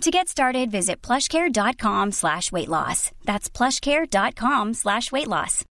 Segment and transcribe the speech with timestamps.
[0.00, 3.10] To get started, visit plushcare.com slash weight loss.
[3.24, 5.64] That's plushcare.com slash weight loss.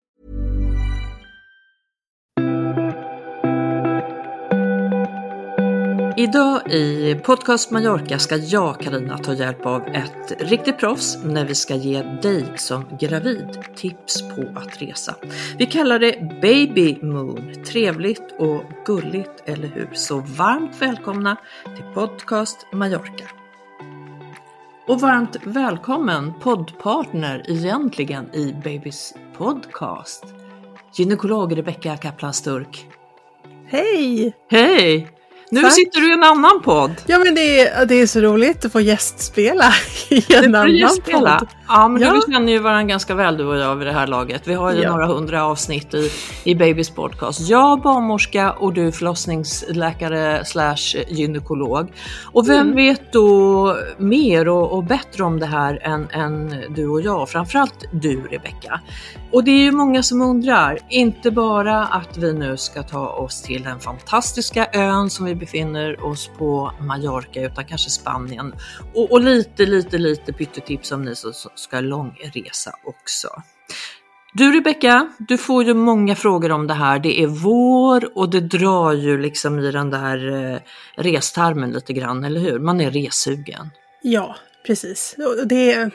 [6.17, 11.55] Idag i Podcast Mallorca ska jag, Karina, ta hjälp av ett riktigt proffs när vi
[11.55, 15.15] ska ge dig som gravid tips på att resa.
[15.57, 17.63] Vi kallar det Baby Moon.
[17.63, 19.89] Trevligt och gulligt, eller hur?
[19.93, 21.37] Så varmt välkomna
[21.75, 23.40] till Podcast Mallorca.
[24.87, 30.25] Och varmt välkommen poddpartner egentligen i Babys podcast.
[30.93, 32.87] Gynekolog Rebecka Kaplan Sturk.
[33.67, 34.33] Hej!
[34.49, 35.20] Hej!
[35.53, 35.73] Nu Tack.
[35.73, 36.91] sitter du i en annan podd.
[37.07, 39.65] Ja men det är, det är så roligt att få gästspela
[40.09, 41.39] i en annan gästspela.
[41.39, 41.47] podd.
[41.67, 42.13] Ja, men Ja.
[42.27, 44.41] du känner ju varandra ganska väl du och jag vid det här laget.
[44.47, 44.89] Vi har ju Ja.
[44.91, 46.11] några hundra avsnitt i,
[46.43, 47.39] i Babys podcast.
[47.49, 51.91] Jag barnmorska och du förlossningsläkare slash gynekolog.
[52.33, 52.75] Och vem Mm.
[52.75, 57.85] vet då mer och, och bättre om det här än, än du och jag, framförallt
[57.91, 58.79] du Rebecka.
[59.31, 63.41] Och det är ju många som undrar, inte bara att vi nu ska ta oss
[63.41, 68.53] till den fantastiska ön som vi befinner oss på Mallorca utan kanske Spanien
[68.93, 73.27] och, och lite, lite, lite pyttetips om ni som ska långresa också.
[74.33, 76.99] Du Rebecka, du får ju många frågor om det här.
[76.99, 80.59] Det är vår och det drar ju liksom i den där eh,
[80.95, 82.59] restarmen lite grann, eller hur?
[82.59, 83.69] Man är resugen.
[84.01, 85.15] Ja, precis.
[85.45, 85.91] Det är,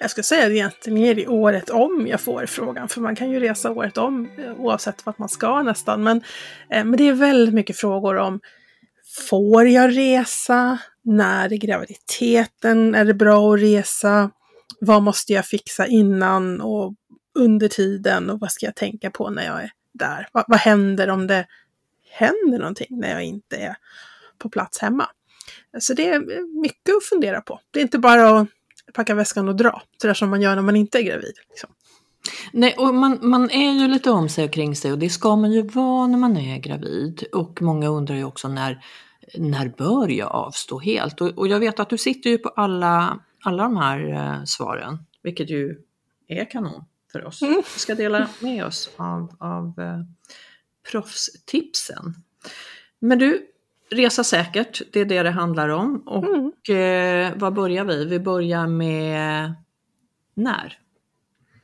[0.00, 3.30] jag ska säga att egentligen är det året om jag får frågan, för man kan
[3.30, 6.02] ju resa året om eh, oavsett vart man ska nästan.
[6.02, 6.16] Men,
[6.70, 8.40] eh, men det är väldigt mycket frågor om
[9.28, 10.78] Får jag resa?
[11.02, 12.94] När är graviditeten?
[12.94, 14.30] Är det bra att resa?
[14.80, 16.94] Vad måste jag fixa innan och
[17.34, 18.30] under tiden?
[18.30, 20.28] Och vad ska jag tänka på när jag är där?
[20.32, 21.46] Vad, vad händer om det
[22.10, 23.76] händer någonting när jag inte är
[24.38, 25.06] på plats hemma?
[25.78, 27.60] Så det är mycket att fundera på.
[27.70, 28.48] Det är inte bara att
[28.94, 31.34] packa väskan och dra, sådär som man gör när man inte är gravid.
[31.50, 31.70] Liksom.
[32.52, 35.36] Nej, och man, man är ju lite om sig och kring sig och det ska
[35.36, 37.24] man ju vara när man är gravid.
[37.32, 38.84] Och många undrar ju också när,
[39.34, 41.20] när bör jag avstå helt?
[41.20, 44.98] Och, och jag vet att du sitter ju på alla, alla de här eh, svaren,
[45.22, 45.80] vilket ju
[46.28, 47.42] är kanon för oss.
[47.42, 47.62] Mm.
[47.74, 50.00] Vi ska dela med oss av, av eh,
[50.90, 52.14] proffstipsen.
[52.98, 53.46] Men du,
[53.90, 56.02] resa säkert, det är det det handlar om.
[56.06, 56.46] Och Mm.
[57.32, 58.04] eh, var börjar vi?
[58.04, 59.54] Vi börjar med
[60.34, 60.78] när?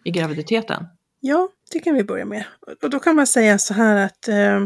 [0.04, 0.84] I graviditeten?
[1.20, 2.44] Ja, det kan vi börja med.
[2.82, 4.64] Och då kan man säga så här att eh,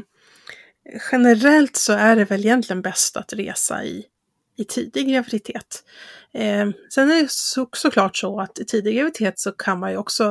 [1.12, 4.04] generellt så är det väl egentligen bäst att resa i,
[4.56, 5.84] i tidig graviditet.
[6.32, 9.96] Eh, sen är det så, såklart så att i tidig graviditet så kan man ju
[9.96, 10.24] också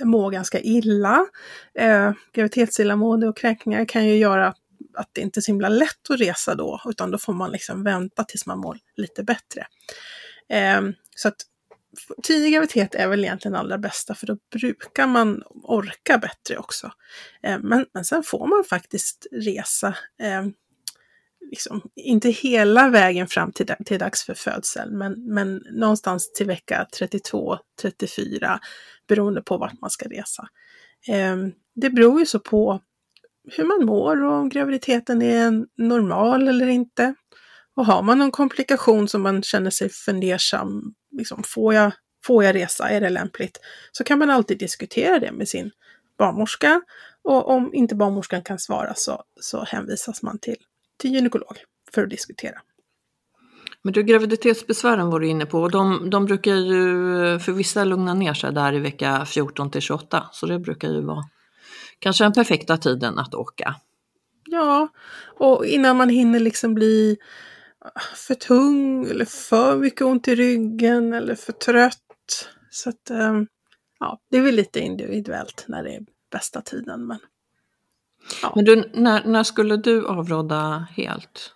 [0.00, 1.26] eh, må ganska illa.
[1.74, 4.56] Eh, graviditetsillamående och kräkningar kan ju göra att
[4.98, 7.84] att det inte är så himla lätt att resa då, utan då får man liksom
[7.84, 9.66] vänta tills man mår lite bättre.
[10.48, 10.82] Eh,
[11.16, 11.36] så att
[12.22, 16.92] tidig graviditet är väl egentligen allra bästa för då brukar man orka bättre också.
[17.42, 19.88] Eh, men, men sen får man faktiskt resa,
[20.22, 20.46] eh,
[21.50, 26.86] liksom, inte hela vägen fram till, till dags för födsel, men, men någonstans till vecka
[26.98, 28.60] 32, 34,
[29.08, 30.48] beroende på vart man ska resa.
[31.08, 31.36] Eh,
[31.74, 32.80] det beror ju så på
[33.56, 37.14] hur man mår och om graviditeten är normal eller inte.
[37.76, 41.92] Och har man någon komplikation som man känner sig fundersam, liksom, får, jag,
[42.26, 43.60] får jag resa, är det lämpligt?
[43.92, 45.70] Så kan man alltid diskutera det med sin
[46.18, 46.82] barnmorska.
[47.24, 50.56] Och om inte barnmorskan kan svara så, så hänvisas man till,
[50.96, 51.56] till gynekolog
[51.94, 52.58] för att diskutera.
[53.82, 58.14] Men du, graviditetsbesvären var du inne på och de, de brukar ju för vissa lugna
[58.14, 60.28] ner sig där i vecka 14 till 28.
[60.32, 61.24] Så det brukar ju vara
[61.98, 63.76] kanske den perfekta tiden att åka.
[64.46, 64.88] Ja,
[65.38, 67.16] och innan man hinner liksom bli
[68.14, 72.48] för tung eller för mycket ont i ryggen eller för trött.
[72.70, 73.40] Så att, eh,
[74.00, 76.00] ja, det är väl lite individuellt när det är
[76.32, 77.06] bästa tiden.
[77.06, 77.18] Men
[78.54, 81.52] Men du, när, när skulle du avråda helt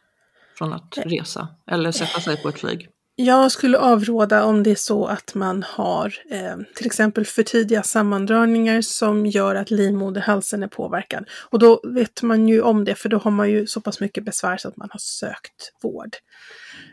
[0.58, 2.88] från att resa eller sätta sig på ett flyg?
[3.16, 7.82] Jag skulle avråda om det är så att man har eh, till exempel för tidiga
[7.82, 11.28] sammandragningar som gör att livmoderhalsen är påverkad.
[11.50, 14.24] Och då vet man ju om det, för då har man ju så pass mycket
[14.24, 16.16] besvär så att man har sökt vård.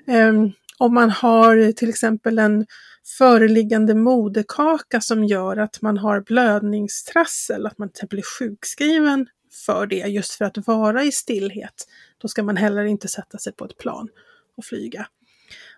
[0.08, 0.34] Eh,
[0.78, 2.66] om man har till exempel en
[3.18, 9.28] föreliggande moderkaka som gör att man har blödningstrassel, att man till exempel är sjukskriven
[9.66, 11.88] för det, just för att vara i stillhet,
[12.18, 14.10] då ska man heller inte sätta sig på ett plan
[14.58, 15.08] och flyga.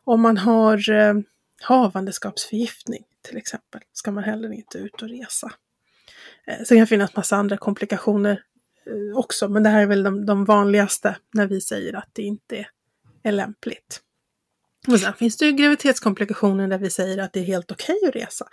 [0.04, 1.14] Om man har eh,
[1.62, 5.52] havandeskapsförgiftning till exempel, ska man heller inte ut och resa.
[6.48, 8.44] Eh, sen kan det finnas massa andra komplikationer
[8.86, 12.22] eh, också, men det här är väl de, de vanligaste när vi säger att det
[12.22, 12.68] inte
[13.24, 14.02] är lämpligt.
[14.88, 18.10] Och sen finns det ju graviditetskomplikationer där vi säger att det är helt okej okay
[18.10, 18.48] att resa.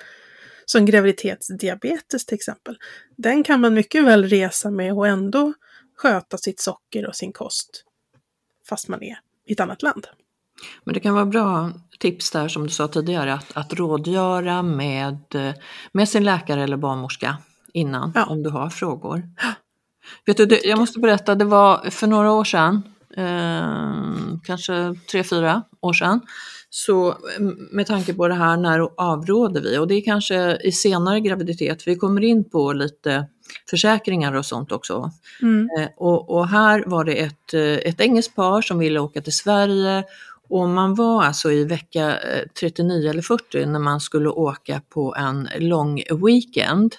[0.65, 2.79] Som graviditetsdiabetes till exempel.
[3.17, 5.55] Den kan man mycket väl resa med och ändå
[5.97, 7.85] sköta sitt socker och sin kost
[8.69, 10.07] fast man är i ett annat land.
[10.85, 15.19] Men det kan vara bra tips där som du sa tidigare att, att rådgöra med,
[15.93, 17.37] med sin läkare eller barnmorska
[17.73, 18.25] innan ja.
[18.25, 19.23] om du har frågor.
[20.27, 22.83] Vet du, det, jag måste berätta, det var för några år sedan,
[23.17, 26.21] eh, kanske tre, fyra år sedan,
[26.71, 27.17] så
[27.73, 29.79] med tanke på det här, när avråder vi?
[29.79, 33.27] Och det är kanske i senare graviditet, vi kommer in på lite
[33.71, 35.11] försäkringar och sånt också.
[35.43, 35.69] Mm.
[35.79, 39.37] Eh, och, och, här var det ett, eh, ett engelskt par som ville åka till
[39.37, 40.05] Sverige
[40.49, 42.19] och man var alltså i vecka
[42.61, 46.95] 39 eh, eller 40 när man skulle åka på en lång weekend.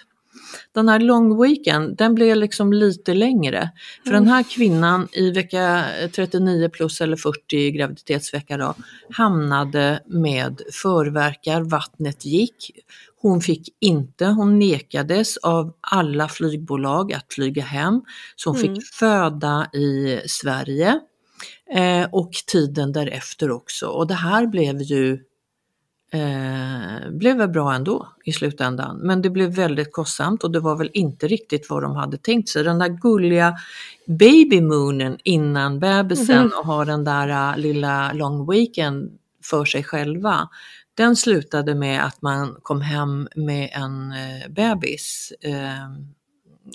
[0.71, 3.69] Den här long weekend, den blev liksom lite längre.
[4.03, 4.23] För mm.
[4.23, 5.85] den här kvinnan i vecka
[6.15, 8.73] 39 plus eller 40 graviditetsvecka då,
[9.09, 12.71] hamnade med förverkar, vattnet gick.
[13.21, 18.01] Hon fick inte, hon nekades av alla flygbolag att flyga hem.
[18.35, 18.75] Så hon mm.
[18.75, 20.99] fick föda i Sverige
[21.73, 23.87] eh, och tiden därefter också.
[23.87, 25.13] Och det här blev ju
[26.11, 28.97] eh, blev väl bra ändå i slutändan.
[28.97, 32.49] Men det blev väldigt kostsamt och det var väl inte riktigt vad de hade tänkt
[32.49, 32.63] sig.
[32.63, 33.55] Den där gulliga
[34.05, 36.51] babymoonen innan bebisen mm.
[36.59, 40.49] och ha den där uh, lilla long weekend för sig själva.
[40.93, 45.33] Den slutade med att man kom hem med en eh, bebis.
[45.41, 45.89] Eh,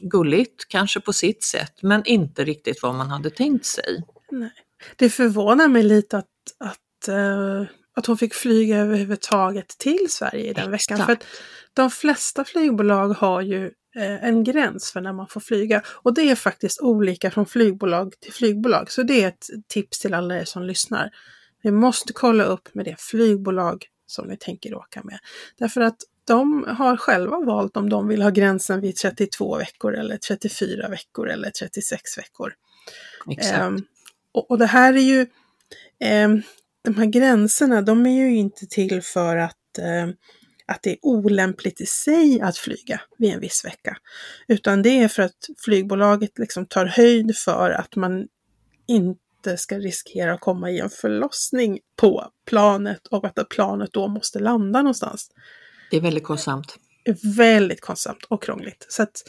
[0.01, 4.05] gulligt kanske på sitt sätt men inte riktigt vad man hade tänkt sig.
[4.41, 4.53] Nej.
[4.97, 6.27] Det förvånar mig lite att,
[6.59, 7.65] att uh
[7.97, 10.91] att hon fick flyga överhuvudtaget till Sverige i den Exakt.
[10.91, 11.07] veckan.
[11.07, 11.27] För att
[11.75, 13.65] de flesta flygbolag har ju
[13.97, 15.83] eh, en gräns för när man får flyga.
[15.87, 18.91] Och det är faktiskt olika från flygbolag till flygbolag.
[18.91, 21.11] Så det är ett tips till alla er som lyssnar.
[21.65, 25.19] Ni måste kolla upp med det flygbolag som ni tänker åka med.
[25.59, 30.17] Därför att de har själva valt om de vill ha gränsen vid 32 veckor eller
[30.17, 32.53] 34 veckor eller 36 veckor.
[33.31, 33.63] Exakt.
[33.63, 33.85] Um,
[34.35, 35.21] och, och, det här är ju
[36.25, 36.43] um,
[36.85, 40.09] de här gränserna, de är ju inte till för att, eh,
[40.67, 43.97] att det är olämpligt i sig att flyga vid en viss vecka.
[44.49, 48.29] Utan det är för att flygbolaget liksom tar höjd för att man
[48.87, 54.39] inte ska riskera att komma i en förlossning på planet och att planet då måste
[54.39, 55.31] landa någonstans.
[55.91, 56.77] Det är väldigt kostsamt.
[57.37, 58.87] Väldigt kostsamt och krångligt.
[58.89, 59.23] Så att,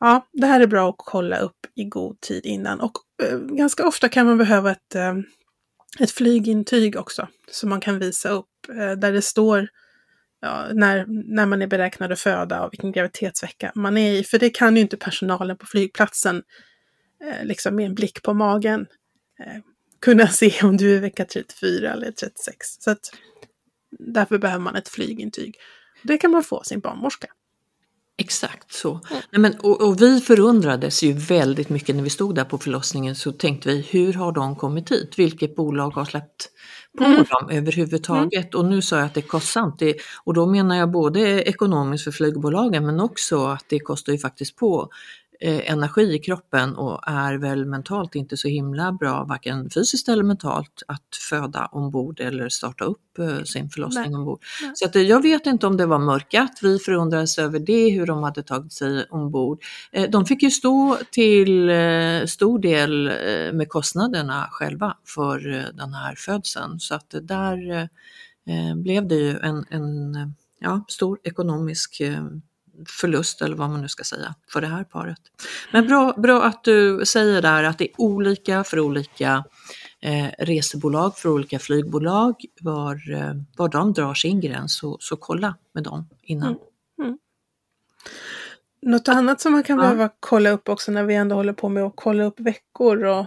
[0.00, 2.80] ja, det här är bra att kolla upp i god tid innan.
[2.80, 5.14] Och eh, Eh, ganska ofta kan man behöva ett eh,
[6.00, 9.68] ett flygintyg också som man kan visa upp eh, där det står
[10.40, 14.24] ja, när, när man är beräknad att föda och vilken graviditetsvecka man är i.
[14.24, 16.42] För det kan ju inte personalen på flygplatsen
[17.24, 18.86] eh, liksom med en blick på magen
[19.40, 19.62] eh,
[20.00, 22.66] kunna se om du är vecka 34 eller 36.
[22.80, 23.12] Så att,
[23.98, 25.56] därför behöver man ett flygintyg.
[26.02, 27.28] Det kan man få sin barnmorska.
[28.24, 28.90] Exakt så.
[28.90, 29.22] Mm.
[29.30, 33.14] Nej, men, och, och, vi förundrades ju väldigt mycket när vi stod där på förlossningen
[33.14, 35.18] så tänkte vi hur har de kommit hit?
[35.18, 36.48] Vilket bolag har släppt
[36.98, 37.16] på mm.
[37.16, 38.54] dem överhuvudtaget?
[38.54, 38.64] Mm.
[38.64, 42.04] Och nu sa jag att det är kostsamt det, och då menar jag både ekonomiskt
[42.04, 44.88] för flygbolagen men också att det kostar ju faktiskt på
[45.42, 50.22] eh, energi i kroppen och är väl mentalt inte så himla bra, varken fysiskt eller
[50.22, 54.14] mentalt, att föda ombord eller starta upp eh, sin förlossning Nej.
[54.14, 54.44] ombord.
[54.62, 54.72] Nej.
[54.74, 58.06] Så att, eh, jag vet inte om det var mörkat, vi förundrades över det, hur
[58.06, 59.62] de hade tagit sig ombord.
[59.92, 61.70] Eh, de fick ju stå till
[62.26, 63.12] stor del
[63.52, 65.38] med kostnaderna själva för
[65.72, 67.88] den här födseln, så att där
[68.74, 70.14] blev det ju en, en
[70.58, 72.02] ja, stor ekonomisk
[72.88, 75.20] förlust eller vad man nu ska säga för det här paret.
[75.72, 79.44] Men bra, bra att du säger där att det är olika för olika
[80.00, 85.54] eh, resebolag, för olika flygbolag, var, eh, var de drar sin gräns, så, så kolla
[85.74, 86.48] med dem innan.
[86.48, 86.58] Mm.
[87.02, 87.18] Mm.
[88.82, 89.82] Något annat som man kan ja.
[89.82, 93.26] behöva kolla upp också när vi ändå håller på med att kolla upp veckor och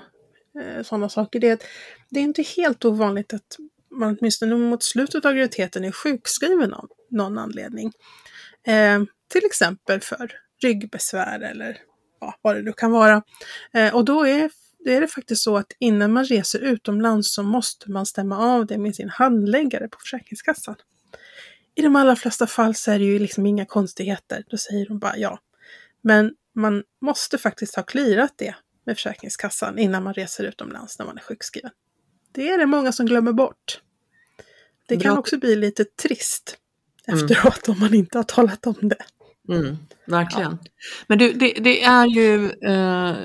[0.61, 1.63] eh, sådana saker, det är att
[2.09, 3.57] det är inte helt ovanligt att
[3.91, 7.91] man åtminstone mot slutet av graviditeten är sjukskriven av någon anledning.
[8.65, 10.31] Eh, till exempel för
[10.61, 11.77] ryggbesvär eller
[12.19, 13.23] ja, vad det nu kan vara.
[13.73, 14.49] Eh, och då är,
[14.85, 18.77] är det faktiskt så att innan man reser utomlands så måste man stämma av det
[18.77, 20.75] med sin handläggare på Försäkringskassan.
[21.75, 24.43] i de allra flesta fall så är det ju liksom inga konstigheter.
[24.49, 25.39] Då säger de bara ja.
[26.01, 28.55] Men man måste faktiskt ha clearat det
[28.85, 31.71] med Försäkringskassan innan man reser utomlands när man är sjukskriven.
[32.31, 33.81] Det är det många som glömmer bort.
[34.87, 36.57] Det kan också bli lite trist.
[37.07, 37.19] Mm.
[37.19, 37.75] efteråt mm.
[37.75, 38.97] om man inte har talat om det.
[39.49, 40.57] Mm, verkligen.
[40.61, 40.71] Ja.
[41.07, 43.15] Men du, det, det, är ju, eh,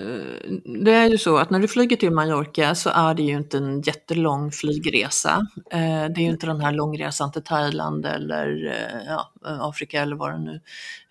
[0.85, 3.57] det är ju så att när du flyger till Mallorca så är det ju inte
[3.57, 5.47] en jättelång flygresa.
[5.71, 10.17] Eh, det är ju inte den här långresan till Thailand eller eh, ja, Afrika eller
[10.17, 10.61] vad det nu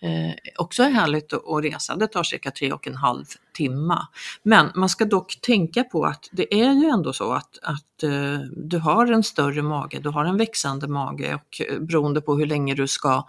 [0.01, 1.95] eh, också är härligt att, att resa.
[1.95, 4.07] Det tar cirka tre och en halv timma.
[4.43, 8.39] Men man ska dock tänka på att det är ju ändå så att, att eh,
[8.55, 12.45] du har en större mage, du har en växande mage och eh, beroende på hur
[12.45, 13.25] länge du ska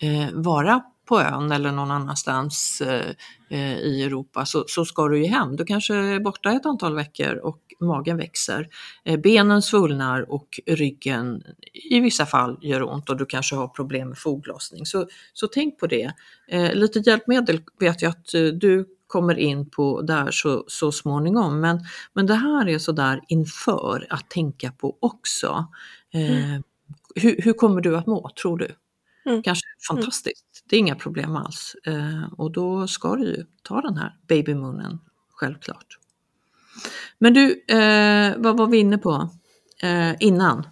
[0.00, 3.10] eh, vara på ön eller någon annanstans eh,
[3.50, 5.56] eh, i Europa så, så ska du ju hem.
[5.56, 8.68] Du kanske är borta ett antal veckor och magen växer.
[9.04, 11.42] Eh, benen svullnar och ryggen
[11.90, 14.86] i vissa fall gör ont och du kanske har problem med foglossning.
[14.86, 16.12] Så, så tänk på det.
[16.74, 18.26] Lite hjälpmedel vet jag att
[18.60, 21.60] du kommer in på där så, så småningom.
[21.60, 21.80] Men,
[22.12, 25.66] men det här är sådär inför att tänka på också.
[26.14, 26.62] Mm.
[27.14, 28.76] hur, hur kommer du att må tror du?
[29.26, 29.42] Mm.
[29.42, 29.98] Kanske mm.
[29.98, 31.76] fantastiskt det är inga problem alls.
[31.86, 34.98] Eh, och då ska du ju ta den här babymoonen,
[35.30, 35.98] självklart.
[37.18, 39.30] Men du, eh, vad var vi inne på
[39.82, 40.66] eh, innan?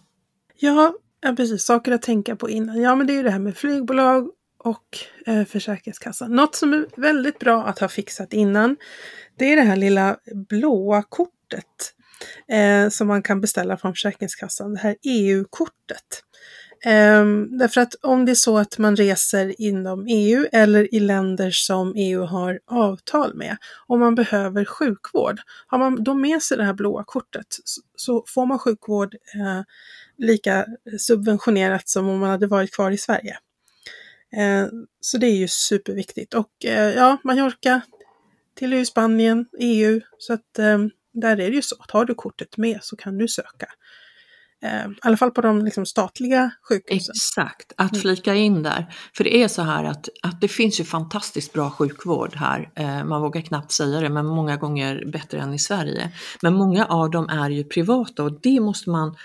[0.56, 0.94] Ja,
[1.36, 2.80] precis, saker att tänka på innan.
[2.80, 6.32] Ja, men det är ju det här med flygbolag och eh, Försäkringskassan.
[6.32, 8.76] Något som är väldigt bra att ha fixat innan,
[9.38, 10.16] det är det här lilla
[10.48, 11.94] blåa kortet
[12.48, 16.24] eh, som man kan beställa från Försäkringskassan, det här EU-kortet.
[16.86, 21.50] Um, därför att om det är så att man reser inom EU eller i länder
[21.50, 26.64] som EU har avtal med, och man behöver sjukvård, har man då med sig det
[26.64, 27.46] här blåa kortet
[27.96, 29.62] så får man sjukvård uh,
[30.18, 30.66] lika
[30.98, 33.38] subventionerat som om man hade varit kvar i Sverige.
[34.36, 34.68] Uh,
[35.00, 36.34] så det är ju superviktigt.
[36.34, 37.80] Och uh, ja, Mallorca
[38.54, 42.14] till EU, Spanien, EU, så att um, där är det ju så att har du
[42.14, 43.66] kortet med så kan du söka
[44.62, 47.12] Eh, I alla fall på de liksom, statliga sjukhusen.
[47.16, 48.00] Exakt, att mm.
[48.02, 48.94] flika in där.
[49.16, 52.70] För det är så här att, att det finns ju fantastiskt bra sjukvård här.
[52.74, 56.12] Eh, man vågar knappt säga det, men många gånger bättre än i Sverige.
[56.42, 59.16] Men många av dem är ju privata och det måste man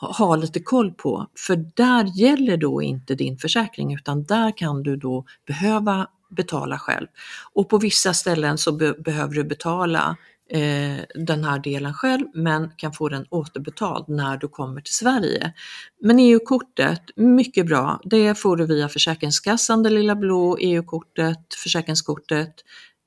[0.00, 1.26] ha lite koll på.
[1.46, 7.06] För där gäller då inte din försäkring utan där kan du då behöva betala själv.
[7.52, 10.16] Och på vissa ställen så be behöver du betala
[10.50, 15.52] eh, den här delen själv men kan få den återbetald när du kommer till Sverige.
[16.00, 18.00] Men EU-kortet, mycket bra.
[18.04, 22.54] Det får du via Försäkringskassan, det lilla blå EU-kortet, försäkringskortet.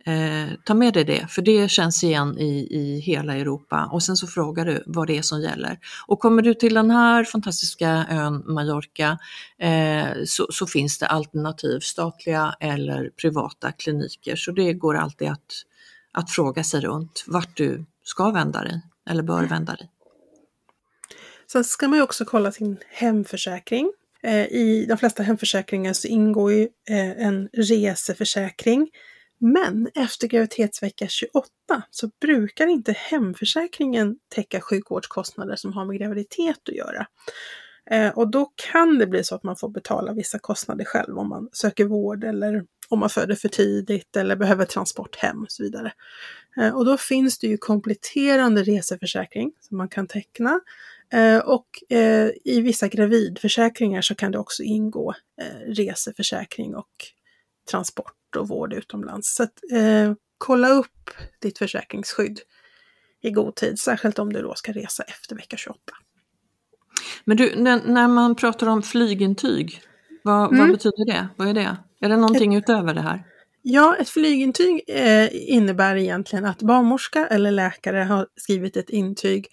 [0.05, 4.17] Eh, ta med dig det, för det känns igen i, i hela Europa och sen
[4.17, 5.79] så frågar du vad det är som gäller.
[6.07, 9.17] Och kommer du till den här fantastiska ön Mallorca
[9.59, 15.63] eh, så, så, finns det alternativ, statliga eller privata kliniker, så det går alltid att
[16.19, 19.49] att fråga sig runt vart du ska vända dig eller bör mm.
[19.49, 19.89] vända dig.
[21.51, 23.93] Sen ska man ju också kolla sin hemförsäkring.
[24.23, 28.89] Eh, I de flesta hemförsäkringar så ingår ju eh, en reseförsäkring.
[29.39, 31.49] Men efter graviditetsvecka 28
[31.91, 37.07] så brukar inte hemförsäkringen täcka sjukvårdskostnader som har med graviditet att göra.
[37.91, 41.29] Eh, och då kan det bli så att man får betala vissa kostnader själv om
[41.29, 45.63] man söker vård eller om man föder för tidigt eller behöver transport hem och så
[45.63, 45.93] vidare.
[46.57, 50.59] Eh, och då finns det ju kompletterande reseförsäkring som man kan teckna.
[51.13, 57.05] Eh, och eh, i vissa gravidförsäkringar så kan det också ingå eh, reseförsäkring och
[57.71, 59.35] transport och vård utomlands.
[59.35, 62.39] Så att, eh, kolla upp ditt försäkringsskydd
[63.21, 65.79] i god tid, särskilt om du då ska resa efter vecka 28.
[67.25, 69.81] Men du, när, när man pratar om flygintyg,
[70.23, 70.59] vad, mm.
[70.59, 71.27] vad, betyder det?
[71.35, 71.77] Vad är det?
[72.01, 73.23] Är det någonting ett, utöver det här?
[73.61, 79.47] Ja, ett flygintyg eh, innebär egentligen att barnmorska eller läkare har skrivit ett intyg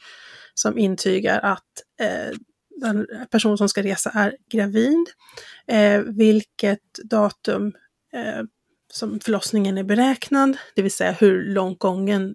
[0.54, 1.62] som intygar att
[2.00, 2.36] eh,
[2.80, 5.06] den person som ska resa är gravid,
[5.66, 7.72] eh, vilket datum
[8.92, 12.34] som förlossningen är beräknad, det vill säga hur långt gången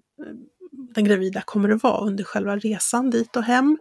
[0.72, 3.78] den gravida kommer att vara under själva resan dit och hem.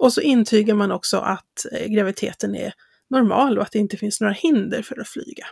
[0.00, 2.72] Och så intygar man också att eh, graviditeten är
[3.10, 5.46] normal och att det inte finns några hinder för att flyga.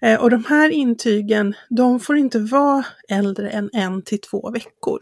[0.00, 5.00] Eh, och de här intygen, de får inte vara äldre än en till två veckor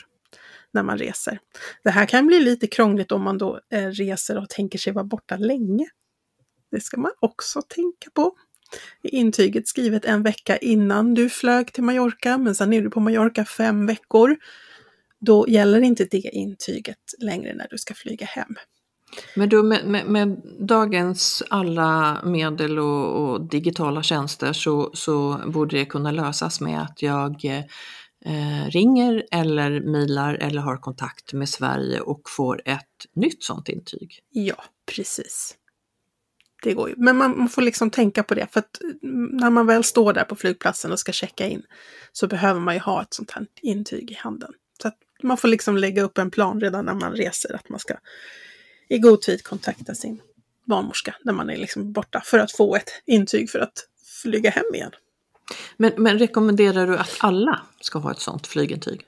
[0.73, 1.39] när man reser.
[1.85, 5.05] Det här kan bli lite krångligt om man då eh, reser och tänker sig vara
[5.05, 5.89] borta länge.
[6.71, 8.37] Det ska man också tänka på.
[9.03, 13.01] I intyget skrivet en vecka innan du flög till Mallorca, men sen är du på
[13.01, 14.37] Mallorca fem veckor
[15.21, 18.55] då gäller inte det intyget längre när du ska flyga hem.
[19.35, 25.77] Men då med, med, med dagens alla medel och, och, digitala tjänster så, så borde
[25.77, 27.45] det kunna lösas med att jag
[28.25, 34.19] eh, ringer eller mejlar eller har kontakt med Sverige och får ett nytt sådant intyg.
[34.31, 34.65] Ja,
[34.97, 35.57] precis.
[36.63, 36.95] Det går ju.
[36.99, 38.81] Men man får liksom tänka på det, för att
[39.33, 41.63] när man väl står där på flygplatsen och ska checka in
[42.13, 44.53] så behöver man ju ha ett sånt här intyg i handen.
[44.83, 47.81] Så att man får liksom lägga upp en plan redan när man reser, att man
[47.81, 47.95] ska
[48.89, 50.21] i god tid kontakta sin
[50.65, 53.89] barnmorska när man är liksom borta för att få ett intyg för att
[54.23, 54.93] flyga hem igen.
[55.77, 59.01] Men, men rekommenderar du att alla ska ha ett sådant flygintyg?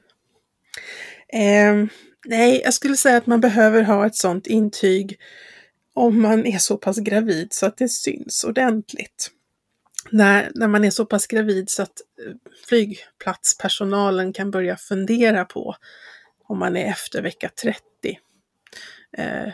[1.28, 1.86] Eh,
[2.26, 5.18] nej, jag skulle säga att man behöver ha ett sådant intyg
[5.94, 9.30] om man är så pass gravid så att det syns ordentligt.
[10.10, 12.32] När, när man är så pass gravid så att eh,
[12.68, 15.76] flygplatspersonalen kan börja fundera på
[16.44, 17.80] om man är efter vecka 30.
[19.18, 19.52] Eh,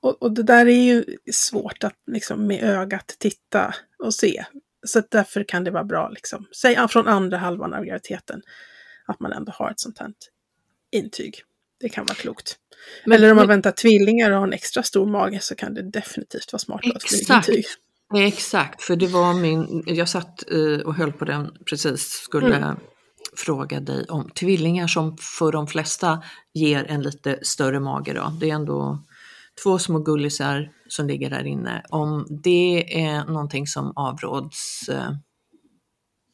[0.00, 4.44] och, och, det där är ju svårt att liksom med ögat titta och se.
[4.86, 8.42] Så därför kan det vara bra, liksom, säg från andra halvan av graviditeten,
[9.06, 10.12] att man ändå har ett sånt här
[10.92, 11.42] intyg.
[11.80, 12.58] Det kan vara klokt.
[13.04, 15.74] Men, Eller om man men, väntar tvillingar och har en extra stor mage så kan
[15.74, 17.64] det definitivt vara smart att ha ett flygintyg.
[18.14, 20.42] Exakt, för det var min, jag satt
[20.84, 22.76] och höll på den precis, skulle mm.
[23.36, 26.22] fråga dig om tvillingar som för de flesta
[26.54, 28.32] ger en lite större mage då.
[28.40, 29.04] Det är ändå
[29.62, 31.82] två små gullisar som ligger där inne.
[31.88, 35.10] Om det är någonting som avråds eh,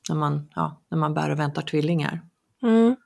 [0.08, 2.20] när, man, ja, när man bär och väntar tvillingar.
[2.62, 2.96] Mm.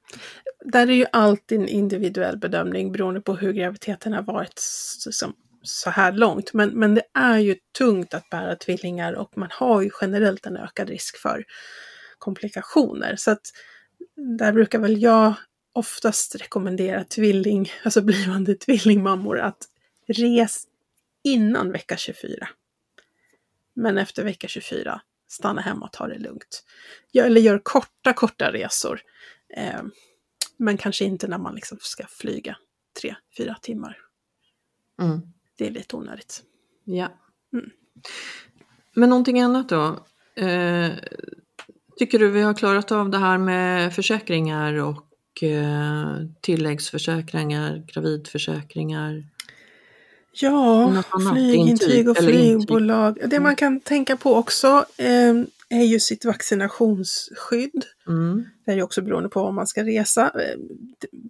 [0.65, 4.61] Där är ju alltid en individuell bedömning beroende på hur graviditeten har varit
[5.07, 5.33] liksom,
[5.67, 6.53] så här långt.
[6.53, 10.57] Men, men det är ju tungt att bära tvillingar och man har ju generellt en
[10.57, 11.45] ökad risk för
[12.19, 13.17] komplikationer.
[13.17, 13.53] Så att
[14.39, 15.35] där brukar väl jag
[15.73, 19.59] oftast rekommendera tvilling, alltså blivande tvillingmammor att
[20.07, 20.67] res
[21.25, 22.49] innan vecka 24.
[23.75, 26.65] Men efter vecka 24, stanna hemma och ta det lugnt.
[27.15, 29.01] Eller gör korta, korta resor.
[29.57, 29.83] Eh,
[30.57, 32.57] men kanske inte när man liksom ska flyga
[33.01, 33.99] tre, fyra timmar.
[35.03, 35.21] Mm.
[35.57, 36.43] Det är lite onödigt.
[36.85, 37.09] Ja.
[37.53, 37.71] Mm.
[38.95, 40.07] Men någonting annat då?
[40.37, 40.91] Eh,
[41.99, 49.25] tycker du vi har klarat av det här med försäkringar och eh, tilläggsförsäkringar, gravidförsäkringar?
[50.33, 53.19] Ja, flygintyg och flygbolag.
[53.31, 55.35] Det man kan tänka på också eh,
[55.69, 57.85] är ju sitt vaccinationsskydd.
[58.09, 58.47] Mm.
[58.65, 60.33] Det är ju också beroende på om man ska resa.
[60.41, 60.59] Eh,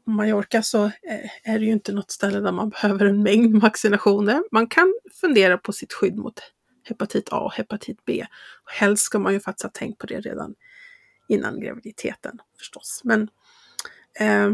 [0.04, 4.42] Mallorca så eh, är det ju inte något ställe där man behöver en mängd vaccinationer.
[4.50, 6.40] Man kan fundera på sitt skydd mot
[6.84, 8.26] hepatit A och hepatit B.
[8.64, 10.54] Och helst ska man ju faktiskt ha tänkt på det redan
[11.28, 13.00] innan graviditeten förstås.
[13.04, 13.22] Men
[14.20, 14.50] eh,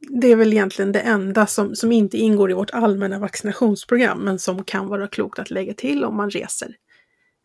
[0.00, 4.38] det är väl egentligen det enda som, som inte ingår i vårt allmänna vaccinationsprogram, men
[4.38, 6.74] som kan vara klokt att lägga till om man reser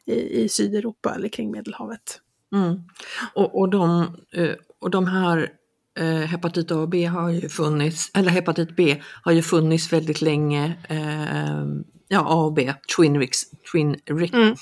[0.05, 2.21] i, i Sydeuropa eller kring Medelhavet.
[2.55, 2.83] Mm.
[3.33, 4.01] Och, och, de,
[4.33, 5.49] eh, och de här
[5.99, 10.21] eh, hepatit A och B har ju funnits, eller hepatit B har ju funnits väldigt
[10.21, 10.73] länge.
[10.89, 11.65] Eh,
[12.07, 14.55] ja, A och B, Twin Rix, mm.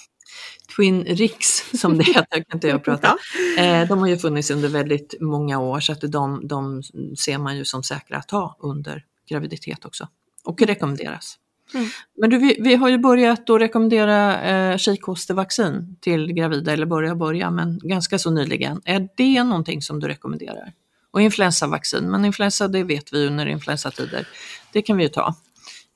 [0.75, 3.17] Twin Rix som det heter, kan inte jag prata.
[3.57, 6.83] eh, de har ju funnits under väldigt många år så att de, de
[7.17, 10.07] ser man ju som säkra att ha under graviditet också
[10.43, 11.37] och rekommenderas.
[11.73, 11.87] Mm.
[12.17, 17.15] Men du, vi, vi, har ju börjat att rekommendera eh, kikhostevaccin till gravida, eller börja
[17.15, 18.81] börja, men ganska så nyligen.
[18.85, 20.73] Är det någonting som du rekommenderar?
[21.11, 24.27] Och influensavaccin, men influensa det vet vi ju under influensatider.
[24.73, 25.35] Det kan vi ju ta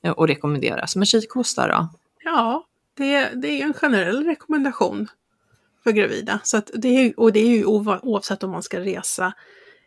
[0.04, 0.96] eh, och rekommenderas.
[0.96, 1.88] Men kikhosta då?
[2.24, 5.08] Ja, det, det är en generell rekommendation
[5.84, 6.40] för gravida.
[6.44, 9.32] Så det är, och det är ju oavsett om man ska resa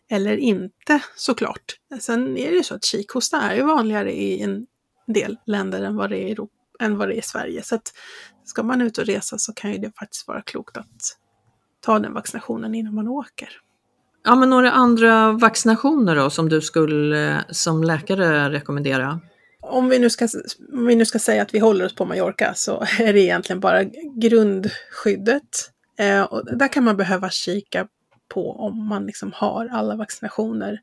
[0.09, 1.75] eller inte såklart.
[1.99, 4.65] Sen är det ju så att kikhosta är ju vanligare i en
[5.13, 7.63] del länder än vad det är i, Europa, än vad det är i Sverige.
[7.63, 7.93] Så att
[8.45, 11.17] ska man ut och resa så kan ju det faktiskt vara klokt att
[11.79, 13.49] ta den vaccinationen innan man åker.
[14.23, 19.19] Ja, men några andra vaccinationer då som du skulle som läkare rekommendera?
[19.61, 20.27] Om vi, nu ska,
[20.73, 23.59] om vi nu ska säga att vi håller oss på Mallorca så är det egentligen
[23.59, 23.83] bara
[24.15, 25.71] grundskyddet.
[25.99, 27.87] Eh, och där kan man behöva kika
[28.33, 30.79] på om man liksom har alla vaccinationer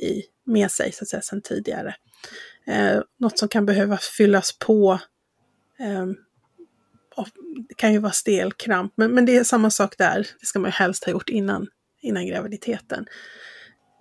[0.00, 1.94] i, med sig så att säga sedan tidigare.
[2.66, 5.00] Eh, något som kan behöva fyllas på.
[5.78, 6.06] Eh,
[7.68, 10.28] det kan ju vara stelkramp, men, men det är samma sak där.
[10.40, 11.66] Det ska man ju helst ha gjort innan,
[12.00, 13.06] innan graviditeten.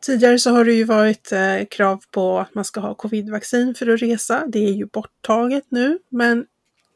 [0.01, 3.87] Tidigare så har det ju varit eh, krav på att man ska ha covidvaccin för
[3.87, 4.43] att resa.
[4.47, 6.45] Det är ju borttaget nu, men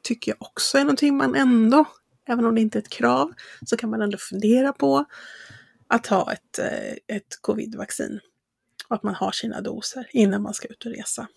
[0.04, 1.86] tycker jag också är någonting man ändå,
[2.28, 3.34] även om det inte är ett krav,
[3.66, 5.06] så kan man ändå fundera på
[5.88, 8.20] att ha ett, eh, ett covidvaccin.
[8.94, 11.28] Att man har sina doser innan man ska ut och resa.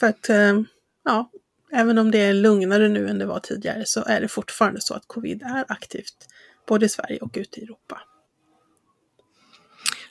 [0.00, 0.60] För att eh,
[1.04, 1.30] ja,
[1.72, 4.94] även om det är lugnare nu än det var tidigare så är det fortfarande så
[4.94, 6.28] att covid är aktivt
[6.66, 8.00] både i Sverige och ute i Europa.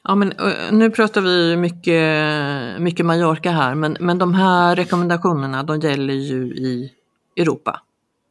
[0.04, 5.64] Ja, men eh, nu pratar vi mycket, mycket Mallorca här, men, men de här rekommendationerna
[5.64, 6.94] de gäller ju i
[7.38, 7.82] Europa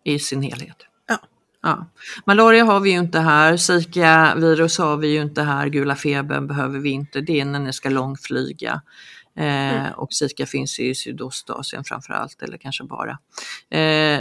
[0.04, 0.76] i sin helhet.
[1.66, 1.86] Ja.
[2.24, 6.78] Malaria har vi ju inte här, Zika-virus har vi ju inte här, gula febern behöver
[6.78, 8.80] vi inte, det är när ni ska långflyga.
[9.36, 9.92] Eh, mm.
[9.96, 13.18] Och Zika finns i Sydostasien framför allt, eller kanske bara.
[13.70, 14.20] Eh,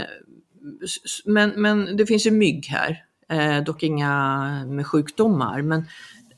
[1.24, 5.62] men, men det finns ju mygg här, eh, dock inga med sjukdomar.
[5.62, 5.84] Men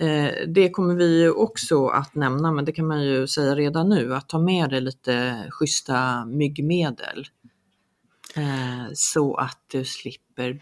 [0.01, 4.14] Eh, det kommer vi också att nämna, men det kan man ju säga redan nu,
[4.14, 7.27] att ta med dig lite schyssta myggmedel.
[8.37, 10.61] Eh, så att du slipper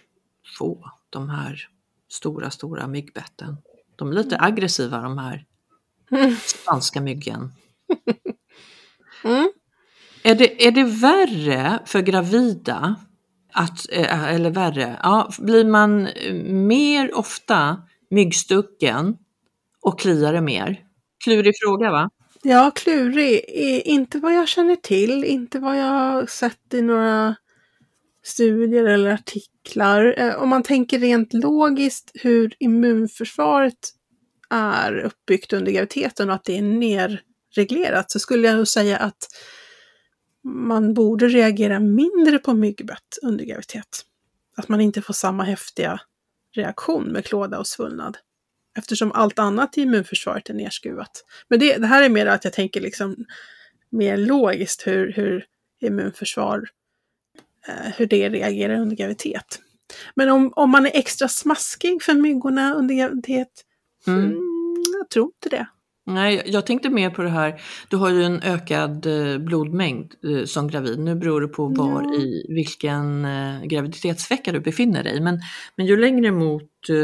[0.58, 1.68] få de här
[2.08, 3.56] stora, stora myggbetten.
[3.96, 5.44] De är lite aggressiva de här
[6.44, 7.52] spanska myggen.
[9.24, 9.52] Mm.
[10.22, 12.96] Är, det, är det värre för gravida,
[13.52, 16.08] att, eh, eller värre, ja, blir man
[16.66, 19.16] mer ofta myggstucken
[19.80, 20.80] och kliar det mer?
[21.24, 22.10] Klurig fråga va?
[22.42, 23.44] Ja, klurig.
[23.84, 27.36] Inte vad jag känner till, inte vad jag sett i några
[28.26, 30.14] studier eller artiklar.
[30.18, 33.92] Eh, om man tänker rent logiskt hur immunförsvaret
[34.50, 39.28] är uppbyggt under graviditeten och att det är nerreglerat så skulle jag nog säga att
[40.44, 44.04] man borde reagera mindre på myggbett under graviditet.
[44.56, 46.00] Att man inte får samma häftiga
[46.54, 48.16] reaktion med klåda och svullnad
[48.78, 51.24] eftersom allt annat i immunförsvaret är nerskruvat.
[51.48, 53.16] Men det, det här är mer att jag tänker liksom
[53.90, 55.44] mer logiskt hur, hur
[55.80, 56.68] immunförsvar,
[57.96, 59.60] hur det reagerar under graviditet.
[60.14, 63.48] Men om, om man är extra smaskig för myggorna under graviditet,
[64.06, 64.24] mm.
[64.24, 64.38] Mm,
[65.00, 65.66] jag tror inte det.
[66.08, 70.44] Nej, jag tänkte mer på det här, du har ju en ökad eh, blodmängd eh,
[70.44, 70.98] som gravid.
[70.98, 72.14] Nu beror det på var ja.
[72.14, 75.20] i vilken eh, graviditetsvecka du befinner dig.
[75.20, 75.40] Men,
[75.76, 76.62] men ju längre mot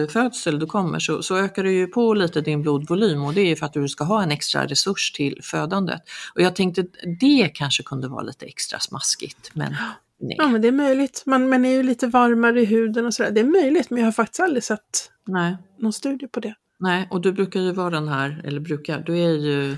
[0.09, 3.57] födsel du kommer så, så ökar du ju på lite din blodvolym och det är
[3.57, 6.03] för att du ska ha en extra resurs till födandet.
[6.35, 6.85] Och jag tänkte
[7.21, 9.51] det kanske kunde vara lite extra smaskigt.
[9.55, 9.77] Men
[10.23, 10.37] nej.
[10.39, 11.23] Ja, men det är möjligt.
[11.27, 13.31] Man, man är ju lite varmare i huden och sådär.
[13.31, 15.57] Det är möjligt, men jag har faktiskt aldrig sett nej.
[15.79, 16.55] någon studie på det.
[16.79, 19.77] Nej, och du brukar ju vara den här, eller brukar, du är ju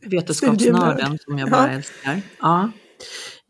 [0.00, 1.68] vetenskapsnörden som jag bara ja.
[1.68, 2.20] älskar.
[2.40, 2.70] Ja.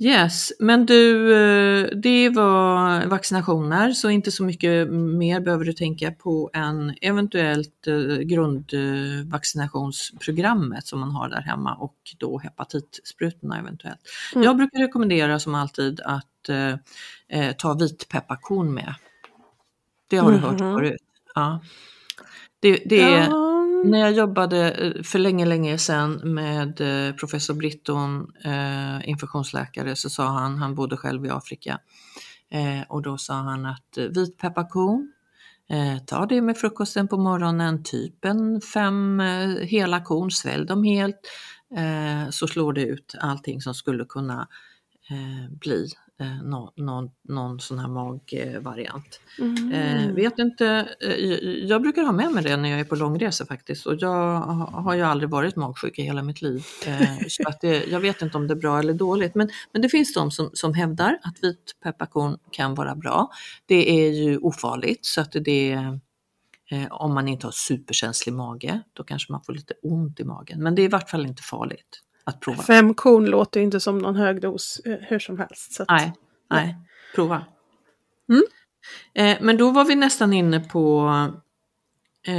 [0.00, 6.12] Yes, men du, eh, det var vaccinationer så inte så mycket mer behöver du tänka
[6.12, 14.00] på än eventuellt eh, grundvaccinationsprogrammet som man har där hemma och då hepatitsprutorna eventuellt.
[14.34, 14.44] Mm.
[14.44, 16.74] Jag brukar rekommendera som alltid att eh,
[17.28, 18.94] eh ta vitpepparkorn med.
[20.10, 20.42] Det har mm -hmm.
[20.42, 20.74] du hört mhm.
[20.74, 21.02] förut.
[21.34, 21.60] Ja.
[22.60, 23.57] Det, det är, ja.
[23.78, 23.90] Mm.
[23.90, 30.10] När jag jobbade eh, för länge, länge sedan med eh, professor Britton, eh, infektionsläkare, så
[30.10, 31.78] sa han, han bodde själv i Afrika,
[32.50, 35.12] eh, och då sa han att eh, vitpepparkorn,
[35.70, 40.84] eh, ta det med frukosten på morgonen, typ en fem eh, hela korn, svälj dem
[40.84, 41.20] helt,
[42.30, 44.48] så slår det ut allting som skulle kunna
[45.50, 45.88] bli
[46.20, 49.20] eh, någon, någon, någon sån här magvariant.
[49.38, 49.72] Mm.
[49.72, 53.46] Eh, vet inte, eh, jag brukar ha med mig det när jag är på långresa
[53.46, 56.64] faktiskt och jag har ju aldrig varit magsjuk i hela mitt liv.
[56.86, 59.82] Eh, så att det, jag vet inte om det är bra eller dåligt men, men
[59.82, 63.30] det finns de som, som hävdar att vitpepparkorn kan vara bra.
[63.66, 65.72] Det är ju ofarligt så att det
[66.70, 70.62] eh, om man inte har superkänslig mage, då kanske man får lite ont i magen.
[70.62, 72.62] Men det är i vart fall inte farligt att prova.
[72.62, 75.80] Fem korn låter inte som någon hög dos eh, hur som helst.
[75.80, 76.12] Att, nej,
[76.50, 76.76] nej,
[77.14, 77.44] prova.
[78.28, 78.42] Mm.
[79.14, 81.08] Eh, men då var vi nästan inne på
[82.26, 82.34] eh,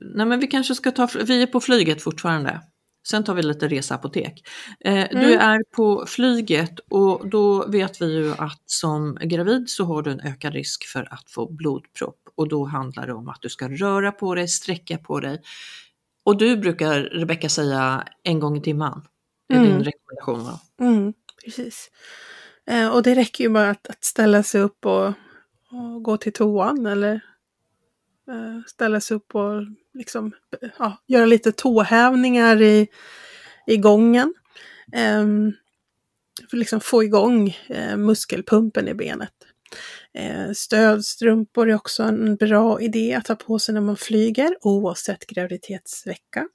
[0.00, 2.60] nej men vi kanske ska ta, vi är på flyget fortfarande.
[3.08, 4.48] Sen tar vi lite reseapotek.
[4.84, 5.24] Eh, mm.
[5.24, 10.10] Du är på flyget och då vet vi ju att som gravid så har du
[10.10, 13.68] en ökad risk för att få blodpropp och då handlar det om att du ska
[13.68, 15.40] röra på dig, sträcka på dig,
[16.26, 19.02] och du brukar, Rebecka, säga en gång i timmen.
[19.48, 19.70] Det är mm.
[19.70, 20.60] din rekommendation va?
[20.80, 21.12] Mm,
[21.44, 21.90] precis.
[22.66, 25.06] Eh, och det räcker ju bara att, att ställa sig upp och,
[25.70, 27.14] och, gå till toan eller
[28.30, 29.62] eh, ställa sig upp och
[29.94, 30.32] liksom,
[30.78, 32.88] ja, göra lite tåhävningar i,
[33.66, 34.34] i gången.
[34.92, 35.26] Eh,
[36.50, 39.34] för liksom få igång eh, muskelpumpen i benet.
[40.16, 45.26] Eh, stödstrumpor är också en bra idé att ha på sig när man flyger oavsett
[45.26, 46.48] graviditetsvecka.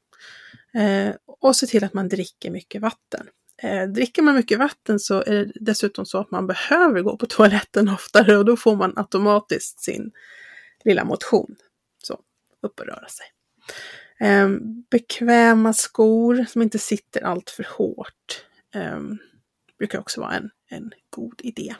[0.74, 3.28] Eh, och se till att man dricker mycket vatten.
[3.64, 7.26] Eh, dricker man mycket vatten så är det dessutom så att man behöver gå på
[7.26, 10.12] toaletten oftare och då får man automatiskt sin
[10.84, 11.56] lilla motion.
[12.04, 12.20] Så,
[12.62, 13.26] upp och röra sig.
[14.92, 18.46] bekväma skor som inte sitter allt för hårt.
[19.78, 21.76] brukar också vara en, en god idé.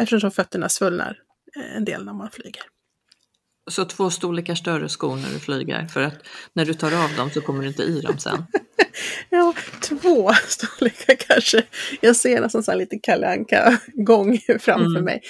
[0.00, 1.18] Eftersom fötterna svullnar
[1.56, 2.62] eh, en del när man flyger.
[3.70, 6.14] Så två storlekar större skor när du flyger för att
[6.52, 8.44] när du tar av dem så kommer du inte i dem sen.
[9.30, 11.62] ja, två storlekar kanske.
[12.00, 13.44] Jag ser nästan så här lite Kalle
[13.94, 15.04] gång framför mm.
[15.04, 15.22] mig.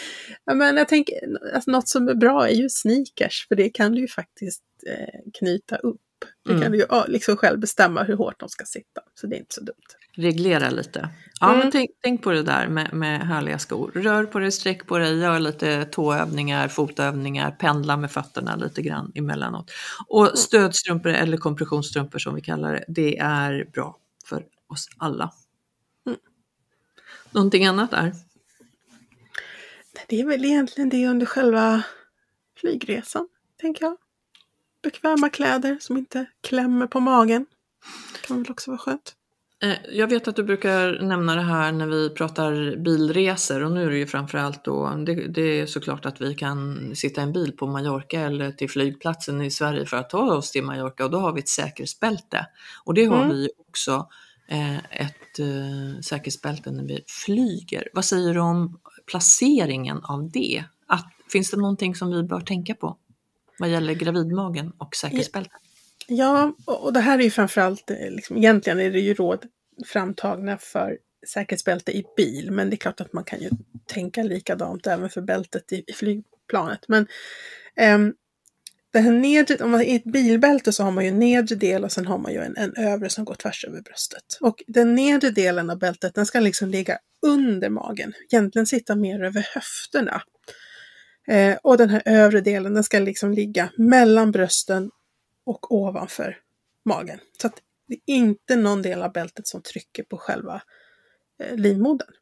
[0.54, 1.14] Men jag tänker,
[1.54, 5.30] alltså, något som är bra är ju sneakers, för det kan du ju faktiskt eh,
[5.38, 6.00] knyta upp.
[6.44, 6.62] Det mm.
[6.62, 9.54] kan du ju liksom själv bestämma hur hårt de ska sitta, så det är inte
[9.54, 9.74] så dumt.
[10.16, 11.08] Reglera lite.
[11.40, 11.58] Ja, mm.
[11.58, 13.92] men tänk, tänk, på det där med, med härliga skor.
[13.94, 19.12] Rör på dig, sträck på dig, gör lite tåövningar, fotövningar, pendla med fötterna lite grann
[19.14, 19.70] emellanåt.
[20.08, 20.36] Och mm.
[20.36, 25.32] stödstrumpor eller kompressionsstrumpor som vi kallar det, det är bra för oss alla.
[26.06, 26.18] Mm.
[27.30, 28.12] Någonting annat där?
[30.06, 31.82] Det är väl egentligen det under själva
[32.60, 33.28] flygresan,
[33.60, 33.96] tänker jag.
[34.82, 37.46] Bekväma kläder som inte klämmer på magen.
[38.12, 39.16] Det kan väl också vara skönt.
[39.62, 43.86] Eh, jag vet att du brukar nämna det här när vi pratar bilresor och nu
[43.86, 47.32] är det ju framförallt då, det, det är såklart att vi kan sitta i en
[47.32, 51.10] bil på Mallorca eller till flygplatsen i Sverige för att ta oss till Mallorca och
[51.10, 52.46] då har vi ett säkerhetsbälte.
[52.84, 53.28] Och det har mm.
[53.28, 54.08] vi också
[54.48, 57.88] eh, ett eh, säkerhetsbälte när vi flyger.
[57.92, 60.64] Vad säger du om placeringen av det?
[60.86, 62.96] Att, finns det någonting som vi bör tänka på
[63.58, 65.60] vad gäller gravidmagen och säkerhetsbältet?
[66.08, 69.46] Ja, och det här är ju framförallt, eh, liksom, egentligen är det ju råd
[69.86, 73.50] framtagna för säkerhetsbälte i bil, men det är klart att man kan ju
[73.86, 76.80] tänka likadant även för bältet i, i flygplanet.
[76.88, 77.06] Men
[77.94, 78.14] um,
[78.92, 81.84] det här nedre, om man i ett bilbälte så har man ju en nedre del
[81.84, 84.38] och sen har man ju en, en övre som går tvärs över bröstet.
[84.40, 89.22] Och den nedre delen av bältet den ska liksom ligga under magen, egentligen sitta mer
[89.22, 90.22] över höfterna.
[91.28, 94.90] Eh, och den här övre delen den ska liksom ligga mellan brösten
[95.46, 96.38] och ovanför
[96.84, 97.18] magen.
[97.40, 100.62] Så att det är inte någon del av bältet som trycker på själva
[101.42, 102.14] eh, livmodern.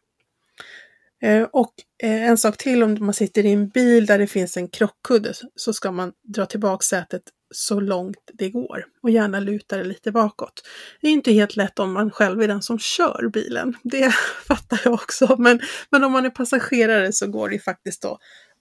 [1.22, 4.56] Eh, och eh, en sak till om man sitter i en bil där det finns
[4.56, 7.22] en krockkudde så ska man dra tillbaka sätet
[7.54, 10.62] så långt det går och gärna luta det lite bakåt.
[11.00, 13.76] Det är inte helt lätt om man själv är den som kör bilen.
[13.82, 14.10] Det
[14.48, 15.36] fattar jag också.
[15.38, 15.60] Men,
[15.90, 18.18] men om man är passagerare så går det faktiskt att,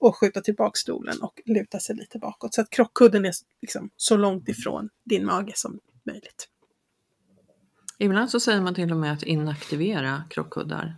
[0.08, 2.54] att skjuta tillbaka stolen och luta sig lite bakåt.
[2.54, 6.48] Så att krockkudden är liksom så långt ifrån din mage som möjligt.
[7.98, 10.96] Ibland så säger man till och med att inaktivera krockkuddar.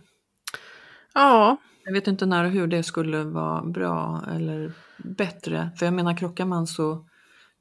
[1.13, 1.57] Ja.
[1.83, 5.71] Jag vet inte när och hur det skulle vara bra eller bättre.
[5.79, 7.07] För jag menar krockar man så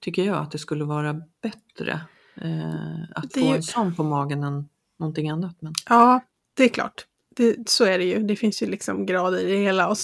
[0.00, 2.00] tycker jag att det skulle vara bättre
[2.36, 5.56] eh, att det få en sån på magen än någonting annat.
[5.60, 5.72] Men...
[5.88, 6.20] Ja,
[6.54, 7.06] det är klart.
[7.36, 8.18] Det, så är det ju.
[8.18, 9.88] Det finns ju liksom grader i det hela.
[9.88, 9.98] Och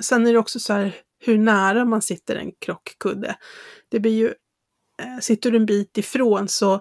[0.00, 3.36] sen är det också så här hur nära man sitter en krockkudde.
[3.88, 4.26] Det blir ju,
[5.02, 6.74] eh, sitter du en bit ifrån så,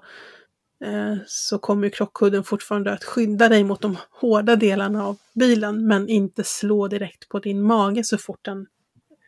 [0.84, 6.10] eh, så kommer krockkudden fortfarande att skydda dig mot de hårda delarna av bilen men
[6.10, 8.68] inte slå direkt på din mage så fort den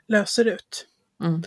[0.07, 0.87] löser ut.
[1.23, 1.43] Mm.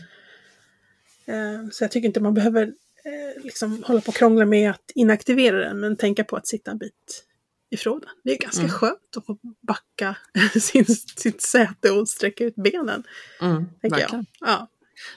[1.27, 2.62] Eh, så jag tycker inte man behöver
[3.05, 6.71] eh, liksom hålla på och krångla med att inaktivera den, men tänka på att sitta
[6.71, 7.28] en bit
[7.70, 8.11] ifrån den.
[8.24, 8.72] Det är ganska mm.
[8.72, 10.16] skönt att få backa
[10.61, 10.85] sin,
[11.16, 13.04] sitt säte och sträcka ut benen.
[13.40, 13.64] Mm.
[13.81, 14.24] Jag.
[14.40, 14.68] Ja.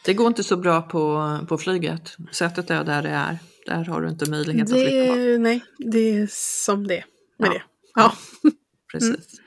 [0.05, 2.17] Det går inte så bra på, på flyget.
[2.31, 3.37] Sätet är där det är.
[3.65, 5.39] Där har du inte möjlighet det, att flytta bak.
[5.39, 7.03] Nej, det är som det
[7.37, 7.53] med ja.
[7.53, 7.61] det.
[7.95, 8.13] Ja.
[8.91, 9.39] Precis.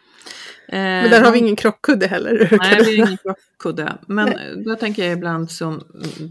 [0.69, 1.03] Mm.
[1.03, 2.49] Men där har vi ingen krockkudde heller.
[2.59, 3.99] Nej, vi har ingen krockkudde.
[4.07, 4.63] Men Nej.
[4.65, 5.81] då tänker jag ibland som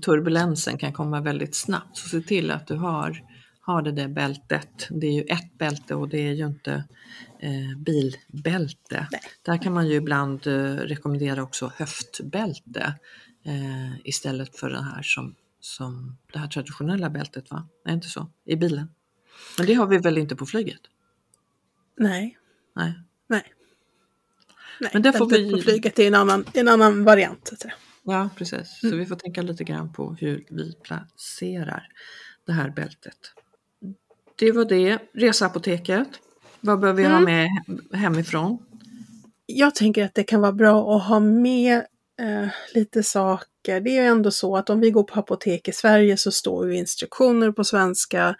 [0.05, 1.97] turbulensen kan komma väldigt snabbt.
[1.97, 3.21] Så se till att du har,
[3.65, 4.87] har det där bältet.
[4.89, 6.83] Det är ju ett bälte och det är ju inte
[7.39, 9.07] eh, bilbälte.
[9.11, 9.21] Nej.
[9.41, 12.93] Där kan man ju ibland eh, rekommendera också höftbälte
[13.45, 17.51] eh, istället för det här som, som det här traditionella bältet.
[17.51, 17.67] Va?
[17.85, 18.27] Är inte så?
[18.45, 18.89] I bilen.
[19.57, 20.81] Men det har vi väl inte på flyget?
[21.97, 22.37] Nej.
[22.75, 22.93] Nej.
[23.27, 23.53] Nej.
[24.79, 25.51] Nej, Men det får vi...
[25.51, 27.53] på flyget är en annan, en annan variant.
[27.61, 27.69] Så
[28.03, 28.83] Ja, precis.
[28.83, 28.91] Mm.
[28.91, 31.87] Så vi får tänka lite grann på hur vi placerar
[32.45, 33.33] det här bältet.
[34.43, 34.99] Det var det.
[35.13, 36.07] Reseapoteket.
[36.59, 37.17] Vad behöver vi mm.
[37.17, 37.49] ha med
[37.93, 38.57] hemifrån?
[39.45, 41.77] Jag tänker att det kan vara bra att ha med
[42.21, 43.79] eh, lite saker.
[43.81, 46.77] Det är ändå så att om vi går på apotek i Sverige så står ju
[46.77, 48.35] instruktioner på svenska.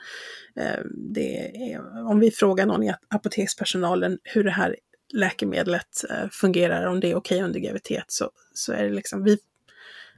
[0.55, 0.79] Eh,
[1.15, 4.75] är, om vi frågar någon i apotekspersonalen hur det här
[5.13, 9.23] läkemedlet eh, fungerar, om det är okej okay under graviditet, så, så är det liksom,
[9.23, 9.37] vi,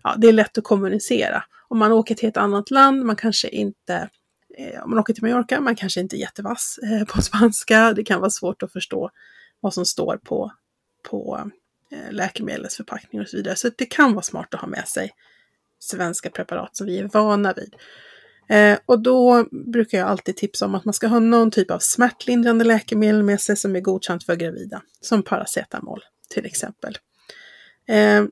[0.03, 1.43] ja, det är lätt att kommunicera.
[1.67, 4.09] Om man åker till ett annat land, man kanske inte,
[4.57, 8.03] Eh, om man åker till Mallorca, man kanske inte är jättevass eh, på spanska, det
[8.03, 9.11] kan vara svårt att förstå
[9.59, 10.51] vad som står på,
[11.09, 11.51] på
[11.91, 13.55] eh, läkemedlets förpackning och så vidare.
[13.55, 15.11] Så det kan vara smart att ha med sig
[15.79, 17.75] svenska preparat som vi är vana vid.
[18.49, 21.79] Eh, och då brukar jag alltid tipsa om att man ska ha någon typ av
[21.79, 24.81] smärtlindrande läkemedel med sig som är godkänt för gravida.
[25.01, 26.97] Som paracetamol till exempel.
[27.87, 28.23] Eh,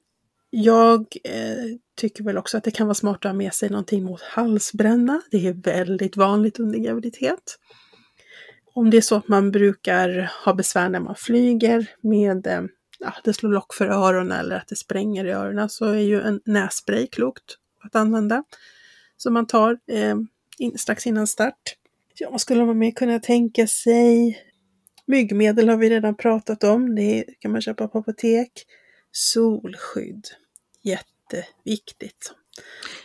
[0.55, 4.03] jag eh, tycker väl också att det kan vara smart att ha med sig någonting
[4.03, 5.21] mot halsbränna.
[5.31, 7.59] Det är väldigt vanligt under graviditet.
[8.73, 12.61] Om det är så att man brukar ha besvär när man flyger med eh,
[12.99, 16.21] ja, det slår lock för öronen eller att det spränger i öronen så är ju
[16.21, 18.43] en nässpray klokt att använda.
[19.17, 20.15] Som man tar eh,
[20.57, 21.75] in, strax innan start.
[22.19, 24.41] Ja, vad skulle man mer kunna tänka sig?
[25.05, 26.95] Myggmedel har vi redan pratat om.
[26.95, 28.51] Det kan man köpa på apotek.
[29.11, 30.27] Solskydd.
[30.83, 32.33] Jätteviktigt.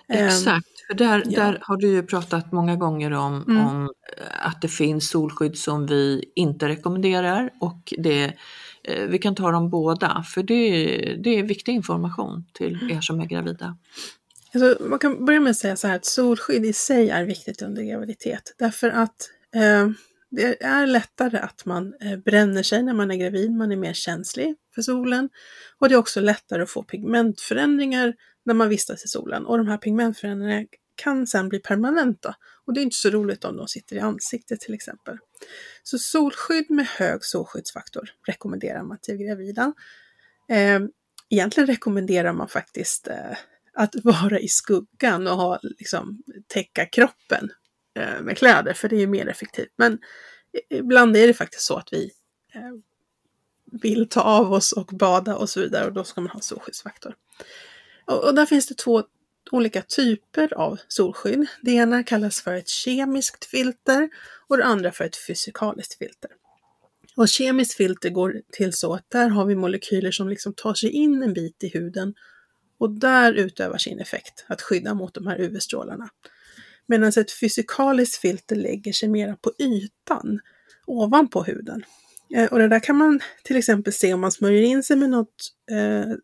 [0.09, 1.43] Exakt, för där, ja.
[1.43, 3.67] där har du ju pratat många gånger om, Mm.
[3.67, 3.93] om
[4.41, 8.25] att det finns solskydd som vi inte rekommenderar och det,
[8.85, 10.61] eh, vi kan ta dem båda för det,
[11.25, 13.77] det är viktig information till er som är gravida.
[14.55, 17.63] Alltså, man kan börja med att säga så här att solskydd i sig är viktigt
[17.63, 18.55] under graviditet.
[18.59, 19.89] Därför att eh,
[20.31, 23.93] det är lättare att man eh, bränner sig när man är gravid, man är mer
[23.93, 25.29] känslig för solen.
[25.79, 28.15] Och det är också lättare att få pigmentförändringar
[28.45, 29.47] när man vistas i solen.
[29.47, 32.37] Och de här pigmentförändringarna kan sen bli permanenta.
[32.67, 35.19] Och det är inte så roligt om de sitter i ansiktet till exempel.
[35.83, 39.73] Så solskydd med hög solskyddsfaktor rekommenderar man till gravida.
[40.49, 40.81] Eh,
[41.31, 43.37] egentligen rekommenderar man faktiskt eh,
[43.75, 47.51] att vara i skuggan och ha, liksom, täcka kroppen
[47.99, 49.73] Eh, med kläder, för det är ju mer effektivt.
[49.77, 49.99] Men
[50.71, 52.11] ibland är det faktiskt så att vi
[52.55, 52.73] eh,
[53.83, 57.15] vill ta av oss och bada och så vidare och då ska man ha solskyddsfaktor.
[58.05, 59.03] Och, och där finns det två
[59.51, 61.47] olika typer av solskydd.
[61.63, 64.09] Det ena kallas för ett kemiskt filter
[64.49, 66.31] och det andra för ett fysikaliskt filter.
[67.17, 70.91] Och kemiskt filter går till så att där har vi molekyler som liksom tar sig
[70.91, 72.15] in en bit i huden
[72.79, 76.09] och där utövar sin effekt att skydda mot de här UV-strålarna.
[76.89, 80.41] Medan alltså ett fysikaliskt filter lägger sig mera på ytan
[80.87, 81.85] ovanpå huden.
[82.35, 85.11] Eh, och det där kan man till exempel se om man smörjer in sig med
[85.11, 86.17] något, eh,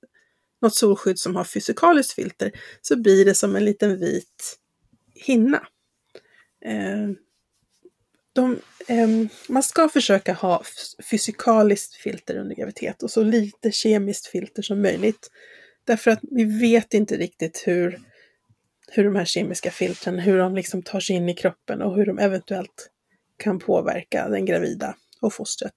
[0.63, 4.59] något solskydd som har fysikaliskt filter så blir det som en liten vit
[5.15, 5.67] hinna.
[6.65, 7.11] Eh,
[8.33, 9.09] de, eh,
[9.49, 10.63] man ska försöka ha
[11.11, 15.31] fysikaliskt filter under graviditet och så lite kemiskt filter som möjligt.
[15.85, 18.01] Därför att vi vet inte riktigt hur,
[18.93, 22.07] hur de här kemiska filtren, hur de liksom tar sig in i kroppen och hur
[22.07, 22.91] de eventuellt
[23.37, 25.75] kan påverka den gravida och fostret.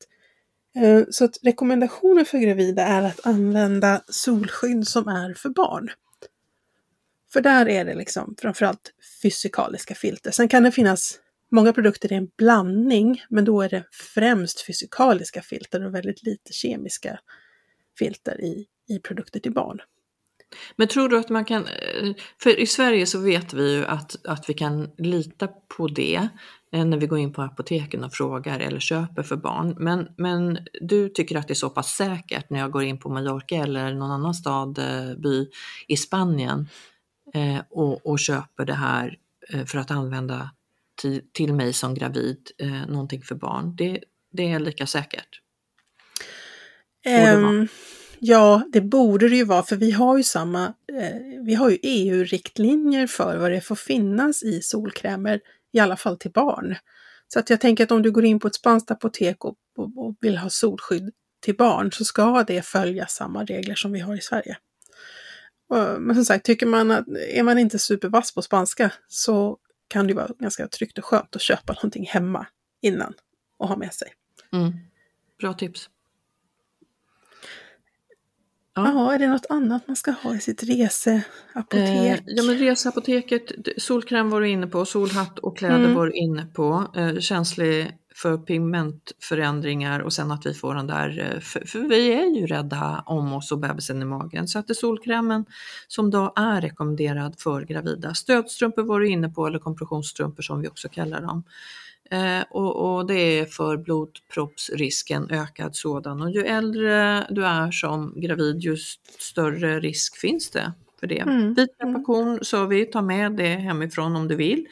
[0.75, 5.89] Eh, så att rekommendationen för gravida är att använda solskydd som är för barn.
[7.33, 10.31] För där är det liksom framförallt fysikaliska filter.
[10.31, 11.19] Sen kan det finnas
[11.51, 16.53] många produkter i en blandning, men då är det främst fysikaliska filter och väldigt lite
[16.53, 17.19] kemiska
[17.99, 19.81] filter i, i produkter till barn.
[20.75, 24.25] Men tror du att man kan, eh, för i Sverige så vet vi ju att,
[24.25, 26.27] att vi kan lita på det
[26.71, 29.75] eh, när vi går in på apoteken och frågar eller köper för barn.
[29.79, 33.09] Men, men du tycker att det är så pass säkert när jag går in på
[33.09, 35.49] Mallorca eller någon annan stad, eh, by
[35.87, 36.69] i Spanien
[37.69, 39.15] och, och köper det här
[39.65, 40.51] för att använda
[41.01, 42.51] till, till mig som gravid,
[42.87, 43.75] någonting för barn.
[43.75, 45.41] Det, det är lika säkert?
[47.35, 47.67] Um,
[48.19, 51.77] ja, det borde det ju vara, för vi har ju samma, eh, vi har ju
[51.81, 55.39] EU-riktlinjer för vad det får finnas i solkrämer,
[55.73, 56.75] i alla fall till barn.
[57.27, 60.05] Så att jag tänker att om du går in på ett spanskt apotek och, och,
[60.05, 64.15] och vill ha solskydd till barn så ska det följa samma regler som vi har
[64.15, 64.57] i Sverige.
[65.99, 70.13] Men som sagt, tycker man att är man inte supervass på spanska så kan det
[70.13, 72.47] vara ganska tryggt och skönt att köpa någonting hemma
[72.81, 73.13] innan
[73.57, 74.13] och ha med sig.
[74.53, 74.73] Mm.
[75.39, 75.89] Bra tips.
[78.77, 78.91] Ja.
[78.93, 81.89] ja, är det något annat man ska ha i sitt reseapotek?
[81.89, 85.95] Eh, ja, men reseapoteket, solkräm var du inne på, solhatt och kläder mm.
[85.95, 86.91] var du inne på.
[86.95, 92.39] Eh, känslig för pigmentförändringar och sen att vi får den där, för, för, vi är
[92.39, 94.47] ju rädda om oss och bebisen i magen.
[94.47, 95.45] Så att det är solkrämen
[95.87, 98.13] som då är rekommenderad för gravida.
[98.13, 101.43] Stödstrumpor var du inne på, eller kompressionsstrumpor som vi också kallar dem.
[102.11, 106.21] Eh, och, och, det är för blodproppsrisken, ökad sådan.
[106.21, 108.77] Och ju äldre du är som gravid, ju
[109.19, 111.19] större risk finns det för det.
[111.19, 111.53] Mm.
[111.53, 114.67] Vit repaktion sa vi, ta med det hemifrån om du vill.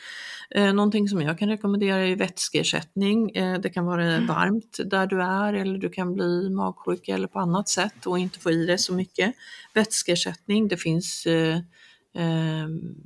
[0.49, 3.29] Eh, någonting som jag kan rekommendera är vätskeersättning.
[3.29, 4.27] Eh, det kan vara mm.
[4.27, 8.39] varmt där du är eller du kan bli magsjuk eller på annat sätt och inte
[8.39, 9.35] få i dig så mycket.
[9.73, 11.59] Vätskeersättning, det finns eh,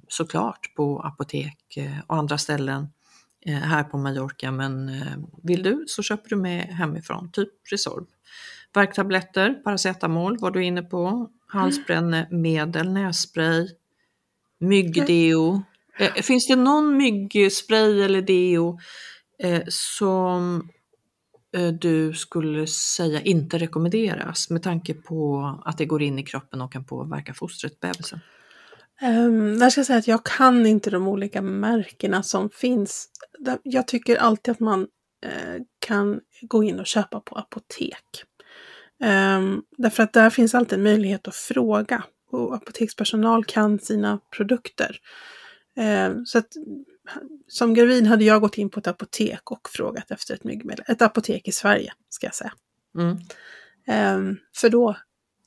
[0.07, 1.77] såklart på apotek
[2.07, 2.87] och andra ställen
[3.45, 8.07] Eh, här på Mallorca men eh, vill du så köper du med hemifrån, typ Resorb.
[8.73, 13.67] Värktabletter, paracetamol var du inne på, halsbrännemedel, nässpray,
[14.59, 15.61] myggdeo,
[15.99, 18.79] eh, finns det någon myggspray eller deo
[19.67, 20.69] som
[21.79, 26.71] du skulle säga inte rekommenderas med tanke på att det går in i kroppen och
[26.71, 28.19] kan påverka fostret, bebisen?
[29.01, 33.09] Um, där ska jag säga att jag kan inte de olika märkena som finns.
[33.63, 34.81] Jag tycker alltid att man
[35.25, 38.23] uh, kan gå in och köpa på apotek.
[39.03, 42.03] Um, därför att där finns alltid en möjlighet att fråga.
[42.31, 44.97] Och apotekspersonal kan sina produkter.
[45.75, 46.47] Um, så att
[47.47, 50.85] som gravid hade jag gått in på ett apotek och frågat efter ett myggmedel.
[50.87, 52.53] Ett apotek i Sverige, ska jag säga.
[52.95, 53.17] Mm.
[54.17, 54.95] Um, för då,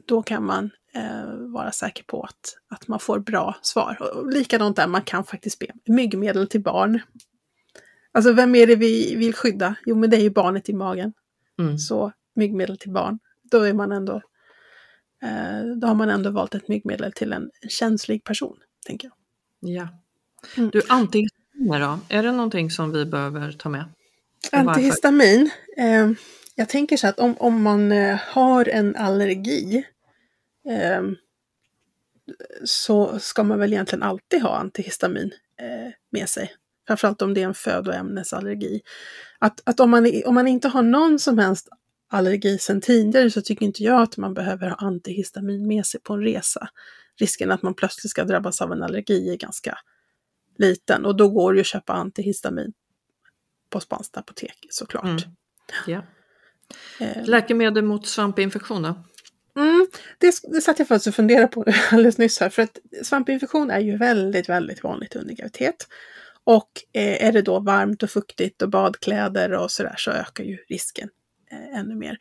[0.07, 3.99] då kan man uh, vara säker på att, att man får bra svar.
[4.01, 7.01] Och likadant där, man kan faktiskt be myggmedel till barn.
[8.13, 9.75] Alltså vem är det vi vill skydda?
[9.87, 11.13] Jo, men det är ju barnet i magen.
[11.59, 11.79] Mm.
[11.79, 13.19] Så myggmedel till barn
[13.53, 14.23] då är man ändå
[15.23, 19.15] eh, då har man ändå valt ett myggmedel till en känslig person, tänker jag.
[19.71, 19.89] Ja.
[20.57, 20.71] Mm.
[20.71, 21.99] Du, antihistaminer då?
[22.09, 23.85] Är det någonting som vi behöver ta med?
[24.53, 25.51] Antihistamin?
[25.77, 26.11] Eh,
[26.55, 29.85] jag tänker så att om, om man eh, har en allergi
[30.69, 31.03] eh,
[32.65, 36.53] så ska man väl egentligen alltid ha antihistamin eh, med sig.
[36.87, 38.81] Framförallt om det är en födoämnesallergi.
[39.39, 41.69] Att, att om, man, om man inte har någon som helst
[42.11, 46.13] allergi sedan tidigare så tycker inte jag att man behöver ha antihistamin med sig på
[46.15, 46.69] en resa.
[47.17, 49.79] Risken att man plötsligt ska drabbas av en allergi är ganska
[50.59, 52.73] liten och då går det att köpa antihistamin
[53.71, 55.05] på spanskt apotek såklart.
[55.05, 55.19] Mm.
[55.87, 56.03] Ja.
[57.01, 57.25] Eh.
[57.27, 59.05] Läkemedel mot svampinfektion då?
[60.19, 63.81] Det, det satt jag faktiskt och funderade på alldeles nyss här, för att svampinfektion är
[63.81, 65.89] ju väldigt, väldigt vanligt under graviditet.
[66.45, 70.57] Och eh, är det då varmt och fuktigt och badkläder och sådär så ökar ju
[70.69, 71.09] risken
[71.53, 72.19] Eh, ännu mer.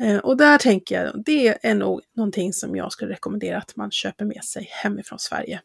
[0.00, 3.90] Eh, och där tänker jag, det är nog någonting som jag skulle rekommendera att man
[3.90, 5.60] köper med sig hemifrån Sverige.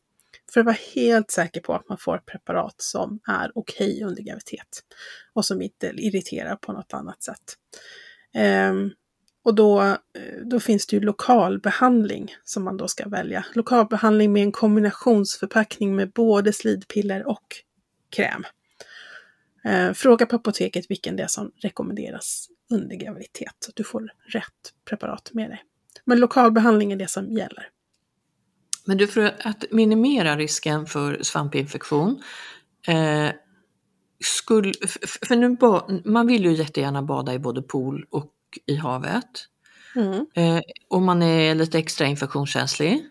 [0.53, 4.23] För att vara helt säker på att man får preparat som är okej okay under
[4.23, 4.83] graviditet.
[5.33, 7.57] Och som inte irriterar på något annat sätt.
[8.69, 8.93] Um,
[9.43, 9.97] och då, eh,
[10.45, 13.45] då finns det ju lokalbehandling som man då ska välja.
[13.53, 17.55] Lokalbehandling med en kombinationsförpackning med både slidpiller och
[18.09, 18.43] kräm.
[19.63, 23.55] Eh, fråga på apoteket vilken det är som rekommenderas under graviditet.
[23.59, 25.63] Så att du får rätt preparat med dig.
[26.05, 27.69] Men lokalbehandling är det som gäller.
[28.85, 32.23] Men du, för att minimera risken för svampinfektion,
[32.87, 33.29] eh,
[34.23, 34.73] skulle,
[35.27, 35.57] för nu,
[36.05, 38.33] man vill ju jättegärna bada i både pool och
[38.65, 39.47] i havet.
[39.95, 40.25] Mm.
[40.35, 43.05] Eh, och man är lite extra infektionskänslig.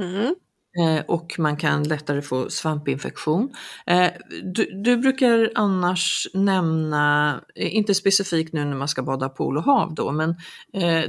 [0.00, 0.34] Mm.
[0.78, 3.54] Eh, och man kan lättare få svampinfektion.
[3.86, 4.10] Eh,
[4.42, 9.64] du, du, brukar annars nämna, eh, inte specifikt nu när man ska bada pool och
[9.64, 10.36] hav då, men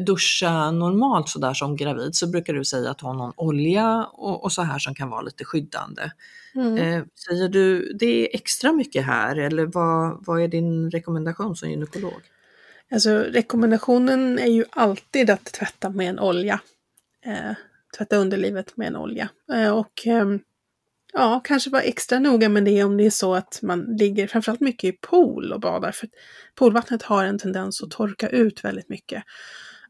[0.06, 4.52] duscha normalt sådär som gravid så brukar du säga att ha någon olja och, och
[4.52, 6.12] så här som kan vara lite skyddande.
[6.56, 7.06] Mm.
[7.28, 12.22] Säger du det är extra mycket här eller vad, vad är din rekommendation som gynekolog?
[12.92, 16.60] Alltså rekommendationen är ju alltid att tvätta med en olja
[17.26, 17.56] eh,
[17.98, 19.30] tvätta underlivet med en olja.
[19.54, 20.26] Eh, och eh,
[21.14, 24.60] ja, kanske vara extra noga med det om det är så att man ligger framförallt
[24.60, 25.92] mycket i pool och badar.
[25.92, 26.10] För
[26.56, 29.24] poolvattnet har en tendens att torka ut väldigt mycket.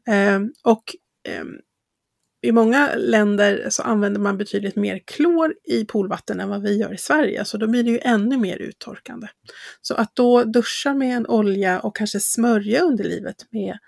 [0.06, 0.96] Ehm, och
[1.28, 1.58] ehm,
[2.42, 6.94] i många länder så använder man betydligt mer klor i poolvatten än vad vi gör
[6.94, 9.26] i Sverige, så då blir det ju ännu mer uttorkande.
[9.80, 13.78] Så att då duscha med en olja och kanske smörja underlivet med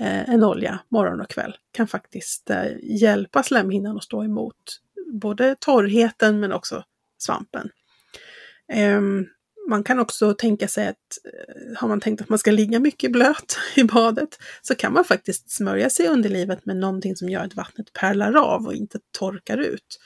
[0.00, 4.80] Eh, en olja morgon och kväll kan faktiskt eh, hjälpa slemhinnan att stå emot
[5.12, 6.84] både torrheten men också
[7.18, 7.70] svampen.
[8.72, 9.26] Ehm,
[9.68, 13.12] man kan också tänka sig att eh, har man tänkt att man ska ligga mycket
[13.12, 17.44] blöt i badet så kan man faktiskt smörja sig i underlivet med någonting som gör
[17.44, 20.00] att vattnet pärlar av och inte torkar ut.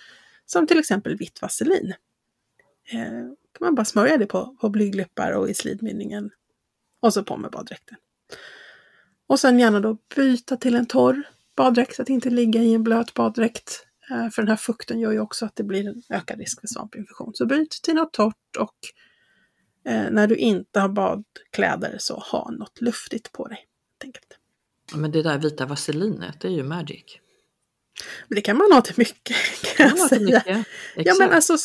[0.46, 1.94] Som till exempel vitt vaselin.
[2.92, 3.22] Eh,
[3.58, 6.30] kan man bara smörja det på, på blygdläppar och i slidmynningen
[7.00, 7.96] och så på med baddräkten.
[9.26, 11.22] Och sen gärna då byta till en torr
[11.56, 13.86] baddräkt så att inte ligga i en blöt baddräkt.
[14.10, 16.66] Eh, för den här fukten gör ju också att det blir en ökad risk för
[16.68, 17.34] svampinfektion.
[17.34, 18.76] Så byt till något torrt och
[19.90, 23.66] eh, när du inte har badkläder så ha något luftigt på dig.
[24.04, 24.38] Enkelt.
[24.94, 27.04] Men det där vita vaselinet, det är ju magic.
[28.28, 29.36] Men det kan man ha till mycket.
[29.76, 30.64] Kan jag säga.
[30.96, 31.56] Ja men alltså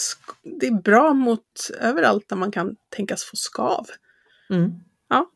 [0.44, 3.86] det är bra mot överallt där man kan tänkas få skav.
[4.50, 4.72] Mm.
[5.10, 5.32] Ja.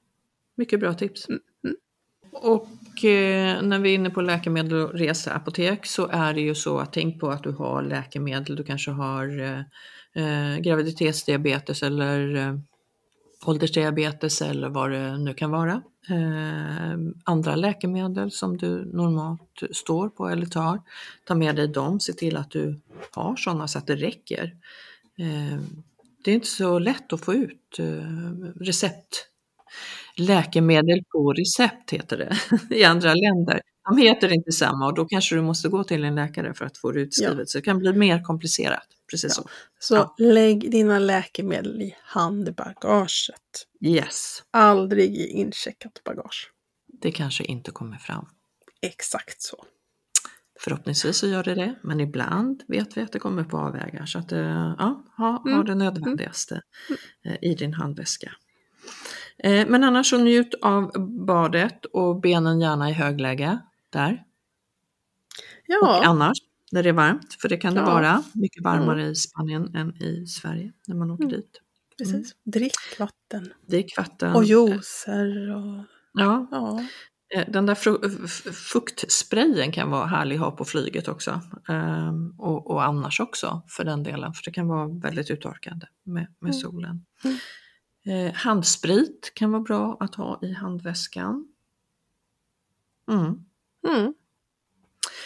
[0.56, 1.30] Mycket bra tips.
[1.30, 1.42] Mm.
[2.32, 6.80] Och eh, när vi är inne på läkemedel och reseapotek så är det ju så
[6.80, 9.60] att tänk på att du har läkemedel, du kanske har eh,
[10.24, 12.56] eh, graviditetsdiabetes eller eh,
[13.46, 15.82] åldersdiabetes eller vad det nu kan vara.
[16.10, 20.82] Eh, andra läkemedel som du normalt står på eller tar,
[21.26, 22.80] ta med dig dem, se till att du
[23.12, 24.56] har sådana så att det räcker.
[25.18, 25.60] eh,
[26.24, 27.86] det är inte så lätt att få ut eh,
[28.62, 29.26] recept.
[30.18, 32.38] Läkemedel på recept heter det
[32.76, 33.62] i andra länder.
[33.90, 36.78] De heter inte samma och då kanske du måste gå till en läkare för att
[36.78, 37.38] få det utskrivet.
[37.38, 37.46] Ja.
[37.46, 38.88] Så det kan bli mer komplicerat.
[39.12, 39.44] Precis ja.
[39.44, 39.50] så.
[39.80, 40.16] Så ja.
[40.18, 43.66] lägg dina läkemedel i handbagaget.
[43.82, 44.44] Yes.
[44.52, 46.52] Aldrig i incheckat bagage.
[47.02, 48.26] Det kanske inte kommer fram.
[48.82, 49.66] Exakt så.
[50.60, 54.06] Förhoppningsvis så gör det det, men ibland vet vi att det kommer på avvägar.
[54.06, 55.58] Så att eh, ja, ha, mm.
[55.58, 56.62] ha det nödvändigaste
[57.26, 57.38] mm.
[57.42, 58.32] i din handväska.
[59.44, 60.92] Eh, men annars så njut av
[61.26, 63.60] badet och benen gärna i högläge
[63.90, 64.24] där.
[65.68, 65.80] Ja.
[65.80, 66.38] Och annars
[66.72, 67.86] när det är varmt, för det kan det ja.
[67.86, 69.12] vara mycket varmare mm.
[69.12, 71.36] i Spanien än i Sverige när man åker mm.
[71.36, 71.62] dit.
[71.98, 72.26] Precis, mm.
[72.44, 73.54] drick vatten.
[73.68, 74.36] Drick vatten.
[74.36, 75.56] Och juicer.
[75.56, 75.86] Och...
[76.14, 76.48] Ja.
[76.52, 76.84] ja.
[77.36, 77.76] Eh, den där
[78.52, 81.42] fuktsprayen kan vara härlig att ha på flyget också.
[81.68, 86.28] Um, och, och, annars också för den delen, för det kan vara väldigt uttorkande med,
[86.40, 86.54] med mm.
[86.54, 87.06] solen.
[87.24, 87.38] Mm.
[88.06, 91.48] Eh, handsprit kan vara bra att ha i handväskan.
[93.12, 93.46] Mm.
[93.88, 94.14] Mm.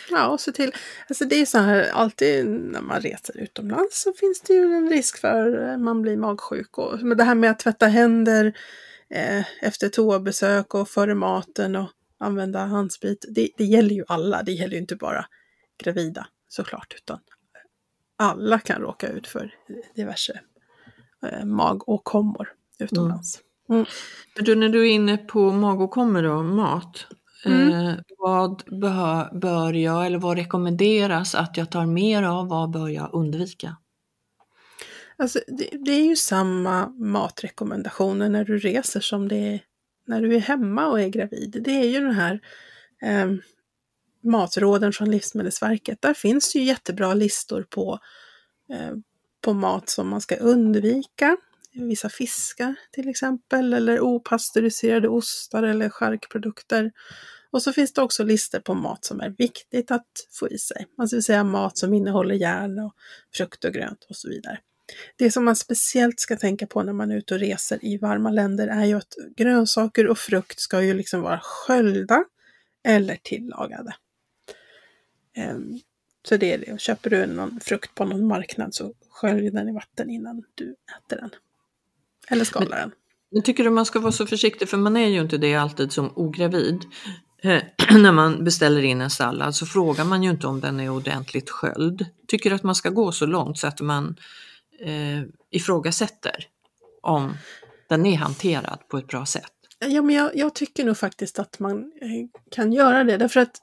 [0.09, 0.71] Ja, och se till,
[1.09, 4.89] alltså det är så här alltid när man reser utomlands så finns det ju en
[4.89, 6.77] risk för att man blir magsjuk.
[6.77, 8.57] Och, men det här med att tvätta händer
[9.09, 14.51] eh, efter toabesök och före maten och använda handsprit, det, det gäller ju alla, det
[14.51, 15.25] gäller ju inte bara
[15.83, 17.19] gravida såklart, utan
[18.17, 19.55] alla kan råka ut för
[19.95, 20.39] diverse
[21.25, 23.39] eh, magåkommor utomlands.
[23.69, 23.79] Mm.
[23.79, 23.85] Mm.
[24.35, 27.07] Men du, när du är inne på magåkommor och mat,
[27.45, 27.87] Mm.
[27.87, 32.47] Eh, vad bör, bör jag eller vad rekommenderas att jag tar mer av?
[32.47, 33.77] Vad bör jag undvika?
[35.17, 39.59] Alltså, det, det, är ju samma matrekommendationer när du reser som det är
[40.05, 41.61] när du är hemma och är gravid.
[41.63, 42.39] Det är ju den här
[43.01, 43.31] eh,
[44.23, 46.01] matråden från Livsmedelsverket.
[46.01, 47.99] Där finns ju jättebra listor på,
[48.73, 48.91] eh,
[49.41, 51.37] på mat som man ska undvika.
[51.73, 56.91] Vissa fiskar till exempel, eller opastöriserade ostar eller charkprodukter.
[57.51, 60.87] Och så finns det också listor på mat som är viktigt att få i sig.
[60.97, 62.93] Alltså vill säga mat som innehåller järn och
[63.35, 64.59] frukt och grönt och så vidare.
[65.15, 68.31] Det som man speciellt ska tänka på när man är ute och reser i varma
[68.31, 72.23] länder är ju att grönsaker och frukt ska ju liksom vara sköljda
[72.83, 73.95] eller tillagade.
[75.35, 75.79] Ehm,
[76.27, 76.81] så det är det.
[76.81, 81.21] Köper du någon frukt på någon marknad så skölj den i vatten innan du äter
[81.21, 81.29] den.
[82.27, 82.91] Eller skalar den.
[83.31, 85.91] Men tycker du man ska vara så försiktig, för man är ju inte det alltid
[85.91, 86.81] som ogravid.
[87.43, 87.61] Eh,
[87.97, 91.49] när man beställer in en sallad så frågar man ju inte om den är ordentligt
[91.49, 92.05] sköljd.
[92.27, 94.15] Tycker att man ska gå så långt så att man
[94.79, 95.21] eh,
[95.51, 96.47] ifrågasätter
[97.01, 97.37] om
[97.89, 99.51] den är hanterad på ett bra sätt.
[99.79, 103.61] Ja, men jag, jag tycker nog faktiskt att man eh, kan göra det därför att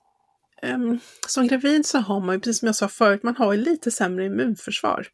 [0.63, 3.61] um, som gravid så har man ju, precis som jag sa förut, man har ju
[3.61, 5.07] lite sämre immunförsvar.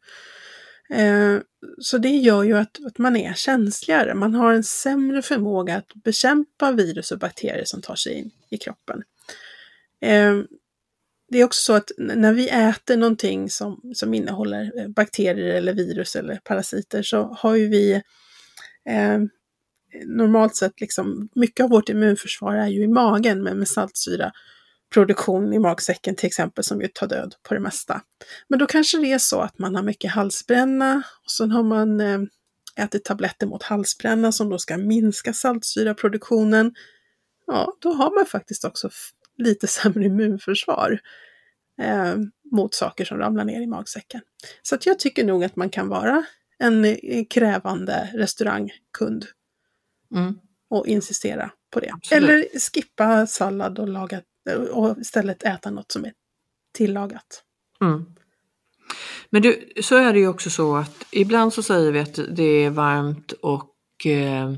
[0.89, 1.37] Eh,
[1.79, 4.13] så det gör ju att, att, man är känsligare.
[4.13, 8.57] Man har en sämre förmåga att bekämpa virus och bakterier som tar sig in i
[8.57, 9.03] kroppen.
[10.01, 10.35] Eh,
[11.29, 15.73] det är också så att när vi äter någonting som, som innehåller eh, bakterier eller
[15.73, 17.93] virus eller parasiter så har ju vi
[18.89, 19.19] eh,
[20.05, 24.31] normalt sett liksom, mycket av vårt immunförsvar är ju i magen med, med saltsyra
[24.93, 28.01] produktion i magsäcken till exempel som ju tar död på det mesta.
[28.47, 32.01] Men då kanske det är så att man har mycket halsbränna och sen har man
[32.01, 32.19] eh,
[32.77, 36.75] ätit tabletter mot halsbränna som då ska minska saltsyraproduktionen.
[37.47, 38.89] Ja, då har man faktiskt också
[39.37, 40.99] lite sämre immunförsvar
[41.81, 42.15] eh,
[42.51, 44.21] mot saker som ramlar ner i magsäcken.
[44.61, 46.25] Så att jag tycker nog att man kan vara
[46.59, 49.25] en eh, krävande restaurangkund
[50.15, 50.39] mm.
[50.69, 51.91] och insistera på det.
[51.93, 52.29] Absolut.
[52.29, 54.21] Eller skippa sallad och, laga,
[54.55, 56.13] och istället äta något som är
[56.73, 57.43] tillagat.
[57.81, 58.05] Mm.
[59.29, 62.43] Men du, så är det ju också så att ibland så säger vi att det
[62.43, 63.75] är varmt och
[64.05, 64.51] eh,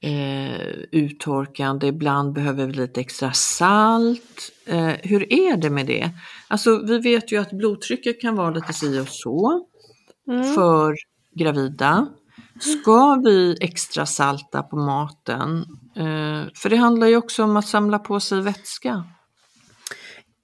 [0.00, 0.60] eh,
[0.92, 4.52] uttorkande, ibland behöver vi lite extra salt.
[4.66, 6.10] Eh, hur är det med det?
[6.48, 9.66] Alltså vi vet ju att blodtrycket kan vara lite si och så
[10.28, 10.54] mm.
[10.54, 10.94] för
[11.34, 12.06] gravida.
[12.60, 15.64] Ska vi extra salta på maten?
[15.98, 19.04] Eh, för det handlar ju också om att samla på sig vätska.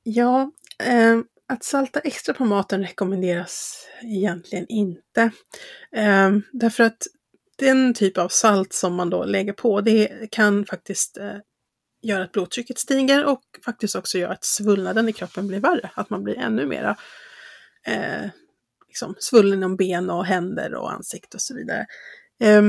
[0.03, 5.23] Ja, eh, att salta extra på maten rekommenderas egentligen inte.
[5.93, 7.03] Eh, därför att
[7.59, 11.37] den typ av salt som man då lägger på, det kan faktiskt eh,
[12.03, 15.91] göra att blodtrycket stiger och faktiskt också göra att svullnaden i kroppen blir värre.
[15.95, 16.97] Att man blir ännu mera
[17.87, 18.31] eh,
[18.89, 21.87] liksom, svullen om ben och händer och ansikte och så vidare.
[22.41, 22.63] Eh,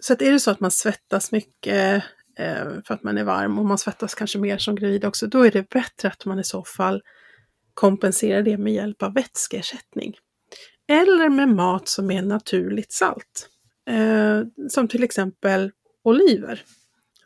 [0.00, 2.04] så att är det så att man svettas mycket
[2.38, 5.46] eh, för att man är varm och man svettas kanske mer som gravid också, då
[5.46, 7.02] är det bättre att man i så fall
[7.74, 10.14] kompenserar det med hjälp av vätskeersättning.
[10.90, 13.48] eller med mat som är naturligt salt.
[13.88, 15.72] Eh, som till exempel
[16.02, 16.62] oliver.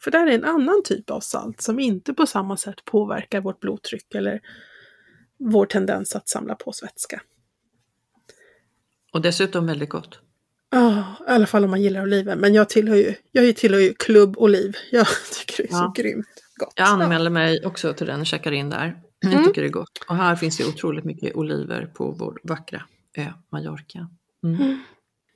[0.04, 3.60] För där är en annan typ av salt som inte på samma sätt påverkar vårt
[3.60, 4.40] blodtryck eller
[5.38, 7.22] vår tendens att samla på oss vätska.
[9.12, 10.20] Och dessutom väldigt gott.
[10.72, 12.36] Ja, i alla fall om man gillar oliver.
[12.36, 14.76] Men jag tillhör ju, jag tillhör ju klubb oliv.
[14.92, 15.06] Jag
[15.38, 15.78] tycker det är Ja.
[15.96, 16.72] så grymt gott.
[16.76, 19.00] Jag anmäler mig också till den och checkar in där.
[19.20, 19.44] Jag Mm.
[19.44, 19.98] tycker det är gott.
[20.08, 22.82] Och här finns det otroligt mycket oliver på vår vackra
[23.16, 24.08] ö Mallorca.
[24.44, 24.60] Mm.
[24.62, 24.78] Mm.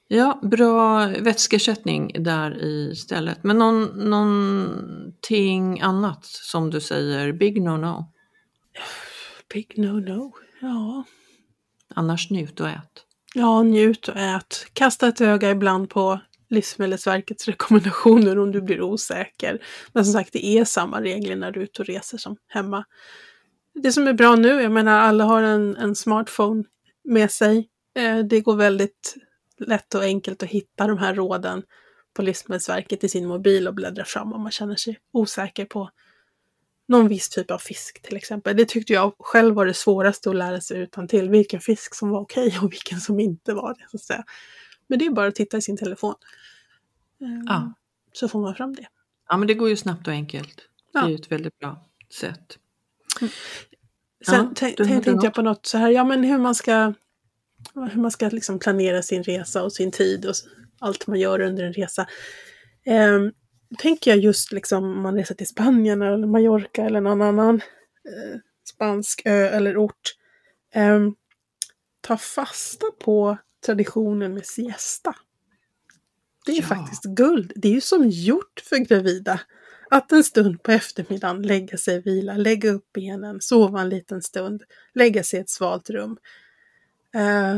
[0.08, 3.44] Ja, bra vätskeersättning där istället.
[3.44, 8.04] Men någon, någonting annat som du säger, big no-no.
[9.54, 10.32] Big no-no.
[10.60, 11.04] Ja.
[11.94, 13.05] Annars njut och ät
[13.36, 14.66] ja, njut och ät.
[14.72, 19.62] Kasta ett öga ibland på Livsmedelsverkets rekommendationer om du blir osäker.
[19.92, 22.84] Men som sagt, det är samma regler när du är ute och reser som hemma.
[23.74, 26.64] Det som är bra nu, jag menar alla har en, en smartphone
[27.04, 27.68] med sig.
[27.96, 29.14] Eh, det går väldigt
[29.58, 31.62] lätt och enkelt att hitta de här råden
[32.14, 35.90] på Livsmedelsverket i sin mobil och bläddra fram om man känner sig osäker på
[36.88, 38.56] någon viss typ av fisk till exempel.
[38.56, 42.10] Det tyckte jag själv var det svåraste att lära sig utan till vilken fisk som
[42.10, 43.84] var okej och vilken som inte var det.
[43.90, 44.24] Så att säga.
[44.86, 46.14] Men det är bara att titta i sin telefon.
[47.20, 47.72] Eh, Ja.
[48.12, 48.86] Så får man fram det.
[49.28, 50.68] Ja, men det går ju snabbt och enkelt.
[50.92, 51.08] Det är Ja.
[51.08, 51.86] ju ett väldigt bra
[52.20, 52.58] sätt.
[54.26, 56.92] Sen Ja, tänkte jag på något så här, ja men hur man ska,
[57.74, 60.34] hur man ska liksom planera sin resa och sin tid och
[60.78, 62.06] allt man gör under en resa.
[62.84, 63.32] Ehm,
[63.78, 67.54] tänker jag just liksom om man reser till Spanien eller Mallorca eller någon annan
[68.04, 68.38] eh,
[68.68, 70.14] spansk ö eller ort.
[70.74, 71.14] Ehm,
[72.00, 75.14] ta fasta på traditionen med siesta.
[76.46, 76.62] Det är Ja.
[76.68, 77.52] faktiskt guld.
[77.56, 79.40] Det är ju som gjort för gravida.
[79.90, 84.62] Att en stund på eftermiddagen lägga sig, vila, lägga upp benen, sova en liten stund,
[84.94, 86.18] lägga sig i ett svalt rum.
[87.14, 87.56] Eh,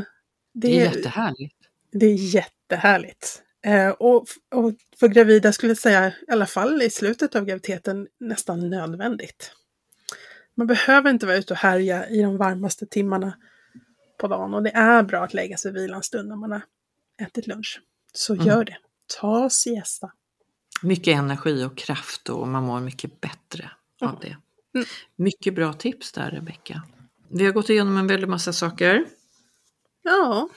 [0.52, 1.56] Det är jättehärligt.
[1.92, 3.42] det är jättehärligt.
[3.66, 8.08] Eh, och, och för gravida skulle jag säga, i alla fall i slutet av graviditeten,
[8.20, 9.52] nästan nödvändigt.
[10.54, 13.36] Man behöver inte vara ute och härja i de varmaste timmarna
[14.20, 16.52] på dagen och det är bra att lägga sig och vila en stund när man
[16.52, 16.62] har
[17.22, 17.80] ätit lunch.
[18.12, 18.46] Så Mm.
[18.46, 18.76] gör det.
[19.20, 20.12] Ta siesta.
[20.82, 24.36] Mycket energi och kraft och man mår mycket bättre av det.
[24.74, 24.86] Mm.
[25.16, 26.82] Mycket bra tips där Rebecka.
[27.30, 29.04] Vi har gått igenom en väldig massa saker.
[30.02, 30.48] Ja,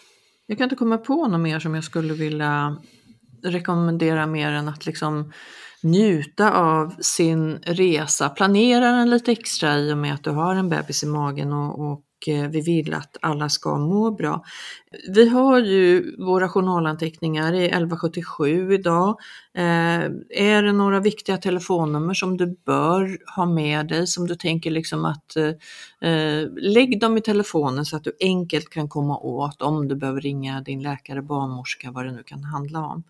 [0.52, 2.78] jag kan inte komma på något mer som jag skulle vilja
[3.43, 5.32] rekommendera mer än att liksom
[5.84, 8.30] njuta av sin resa.
[8.30, 11.91] Planera den lite extra i och med att du har en bebis i magen och,
[11.91, 14.43] och Eh, vi vill att alla ska må bra.
[15.09, 19.19] Vi har ju våra journalanteckningar i 1177 idag.
[19.53, 24.72] Eh, är det några viktiga telefonnummer som du bör ha med dig som du tänker
[24.72, 25.36] liksom att
[26.01, 30.22] eh, lägg dem i telefonen så att du enkelt kan komma åt om du behöver
[30.22, 33.03] ringa din läkare, barnmorska, vad det nu kan handla om.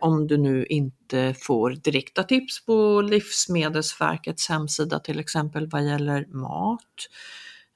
[0.00, 7.08] Om du nu inte får direkta tips på Livsmedelsverkets hemsida till exempel vad gäller mat.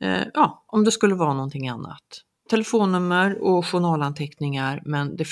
[0.00, 2.02] Eh, ja, om det skulle vara någonting annat.
[2.50, 5.26] Telefonnummer och journalanteckningar men det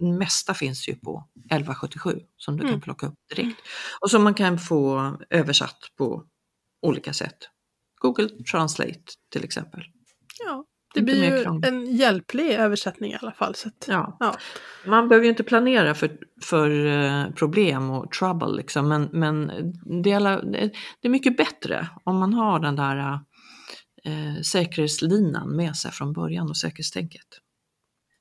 [0.00, 2.72] mesta finns ju på 1177 som du Mm.
[2.72, 3.60] kan plocka upp direkt.
[4.00, 6.24] Och som man kan få översatt på
[6.82, 7.36] olika sätt.
[8.00, 9.00] Google Translate
[9.32, 9.80] till exempel.
[10.46, 10.64] ja.
[10.94, 13.54] det Inte blir ju en hjälplig översättning i alla fall.
[13.54, 14.16] Så att, Ja.
[14.20, 14.34] ja.
[14.86, 19.46] Man behöver ju inte planera för, för eh, problem och trouble liksom, men, men
[20.02, 20.70] det, är alla, det
[21.02, 23.20] är mycket bättre om man har den där
[24.06, 27.40] eh, säkerhetslinan med sig från början och säkerhetstänket.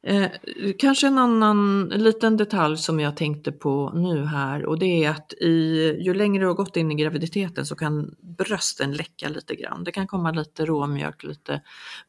[0.07, 0.31] Eh,
[0.79, 5.33] kanske en annan liten detalj som jag tänkte på nu här och det är att
[5.33, 9.83] i, ju längre du har gått in i graviditeten så kan brösten läcka lite grann.
[9.83, 11.61] Det kan komma lite råmjölk, lite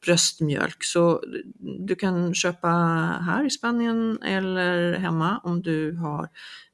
[0.05, 0.85] bröstmjölk.
[0.85, 1.22] Så
[1.87, 2.68] du kan köpa
[3.27, 6.29] här i Spanien eller hemma om du har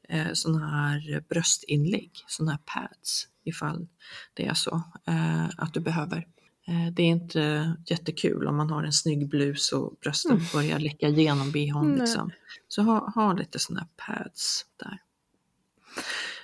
[0.08, 3.88] eh, sådana här bröstinlägg, sådana här pads ifall
[4.34, 6.26] det är så eh, att du behöver.
[6.72, 10.44] Eh, Det är inte jättekul om man har en snygg blus och brösten Mm.
[10.52, 11.94] börjar läcka igenom bhn.
[11.98, 12.30] Liksom.
[12.68, 14.98] Så ha, ha lite sådana pads där.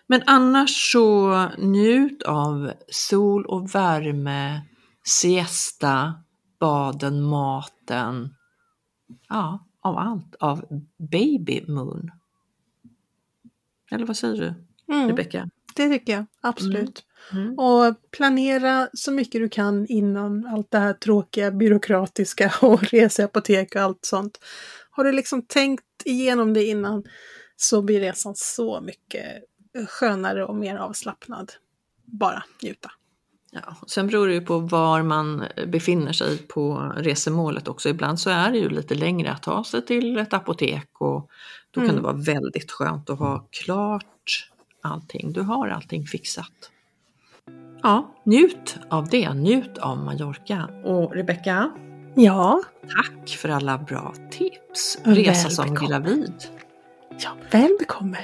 [0.06, 4.60] Men annars så njut av sol och värme,
[5.04, 6.14] siesta,
[6.60, 8.34] baden, maten.
[9.28, 10.34] Ja, av allt.
[10.40, 12.10] Av baby moon.
[13.90, 14.54] Eller vad säger du,
[14.94, 15.50] Mm, Rebecka?
[15.76, 16.76] det tycker jag, absolut.
[16.76, 16.92] Mm.
[17.56, 23.24] Och planera så mycket du kan innan allt det här tråkiga byråkratiska och resa i
[23.24, 24.38] apotek och allt sånt.
[24.90, 27.04] Har du liksom tänkt igenom det innan
[27.56, 29.44] så blir resan så mycket
[29.86, 31.52] skönare och mer avslappnad.
[32.04, 32.90] Bara njuta.
[33.50, 37.88] Ja, sen beror det ju på var man befinner sig på resemålet också.
[37.88, 41.30] Ibland så är det ju lite längre att ta sig till ett apotek och
[41.70, 44.50] då kan det vara väldigt skönt att ha klart
[44.82, 45.32] allting.
[45.32, 46.70] Du har allting fixat.
[47.82, 49.34] Ja, njut av det.
[49.34, 50.68] Njut av Mallorca.
[50.84, 51.70] Och Rebecka,
[52.14, 54.98] Ja, tack för alla bra tips.
[55.04, 55.88] Resa som Välbekomme.
[55.90, 56.34] gravid.
[57.18, 58.18] ja väl bekomme.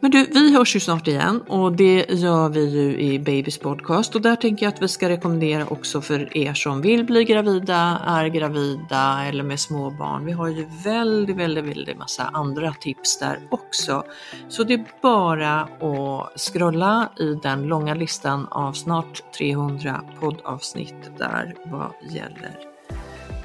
[0.00, 4.14] Men du, vi hörs ju snart igen och det gör vi ju i Babys podcast
[4.14, 8.00] och där tänker jag att vi ska rekommendera också för er som vill bli gravida,
[8.06, 10.24] är gravida eller med små barn.
[10.24, 14.04] Vi har ju väldigt, väldigt, väldigt massa andra tips där också.
[14.48, 21.54] Så det är bara att scrolla i den långa listan av snart 300 poddavsnitt där
[21.66, 22.58] vad gäller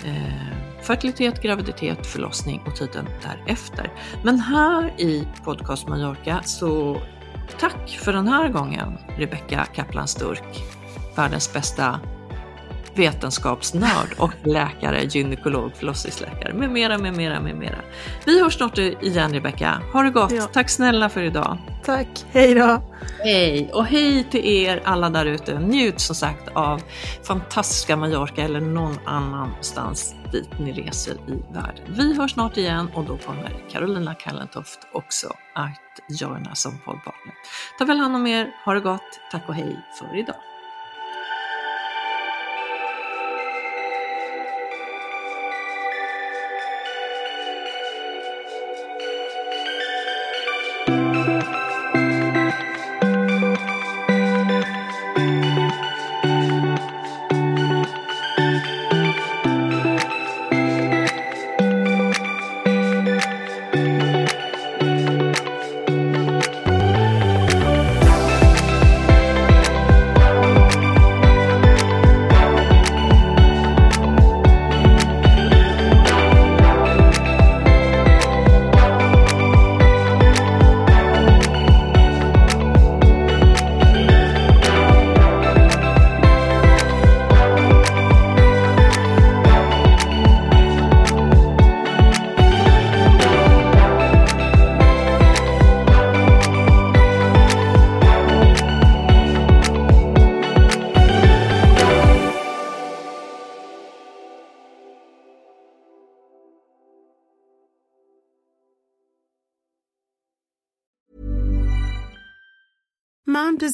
[0.06, 3.92] eh, fertilitet, graviditet, förlossning och tiden därefter.
[4.24, 7.02] Men här i Podcast Mallorca så
[7.60, 10.64] tack för den här gången Rebecca Kaplan Sturk,
[11.16, 12.00] världens bästa
[12.98, 17.78] vetenskapsnörd och läkare, gynekolog, förlossningsläkare med mera, med mera, med mera.
[18.26, 19.82] Vi hörs snart igen Rebecka.
[19.94, 20.32] Ha det gott.
[20.32, 20.44] Ja.
[20.54, 21.58] Tack snälla för idag.
[21.86, 22.82] Tack, hej då.
[23.24, 25.60] Hej och hej till er alla där ute.
[25.60, 26.82] Njut som sagt av
[27.24, 31.86] fantastiska Mallorca eller någon annanstans dit ni reser i världen.
[31.88, 37.34] Vi hörs snart igen och då kommer Carolina Kallentoft också att joina som poddpartner.
[37.80, 40.36] Ta väl hand om er, ha det gott, tack och hej för idag.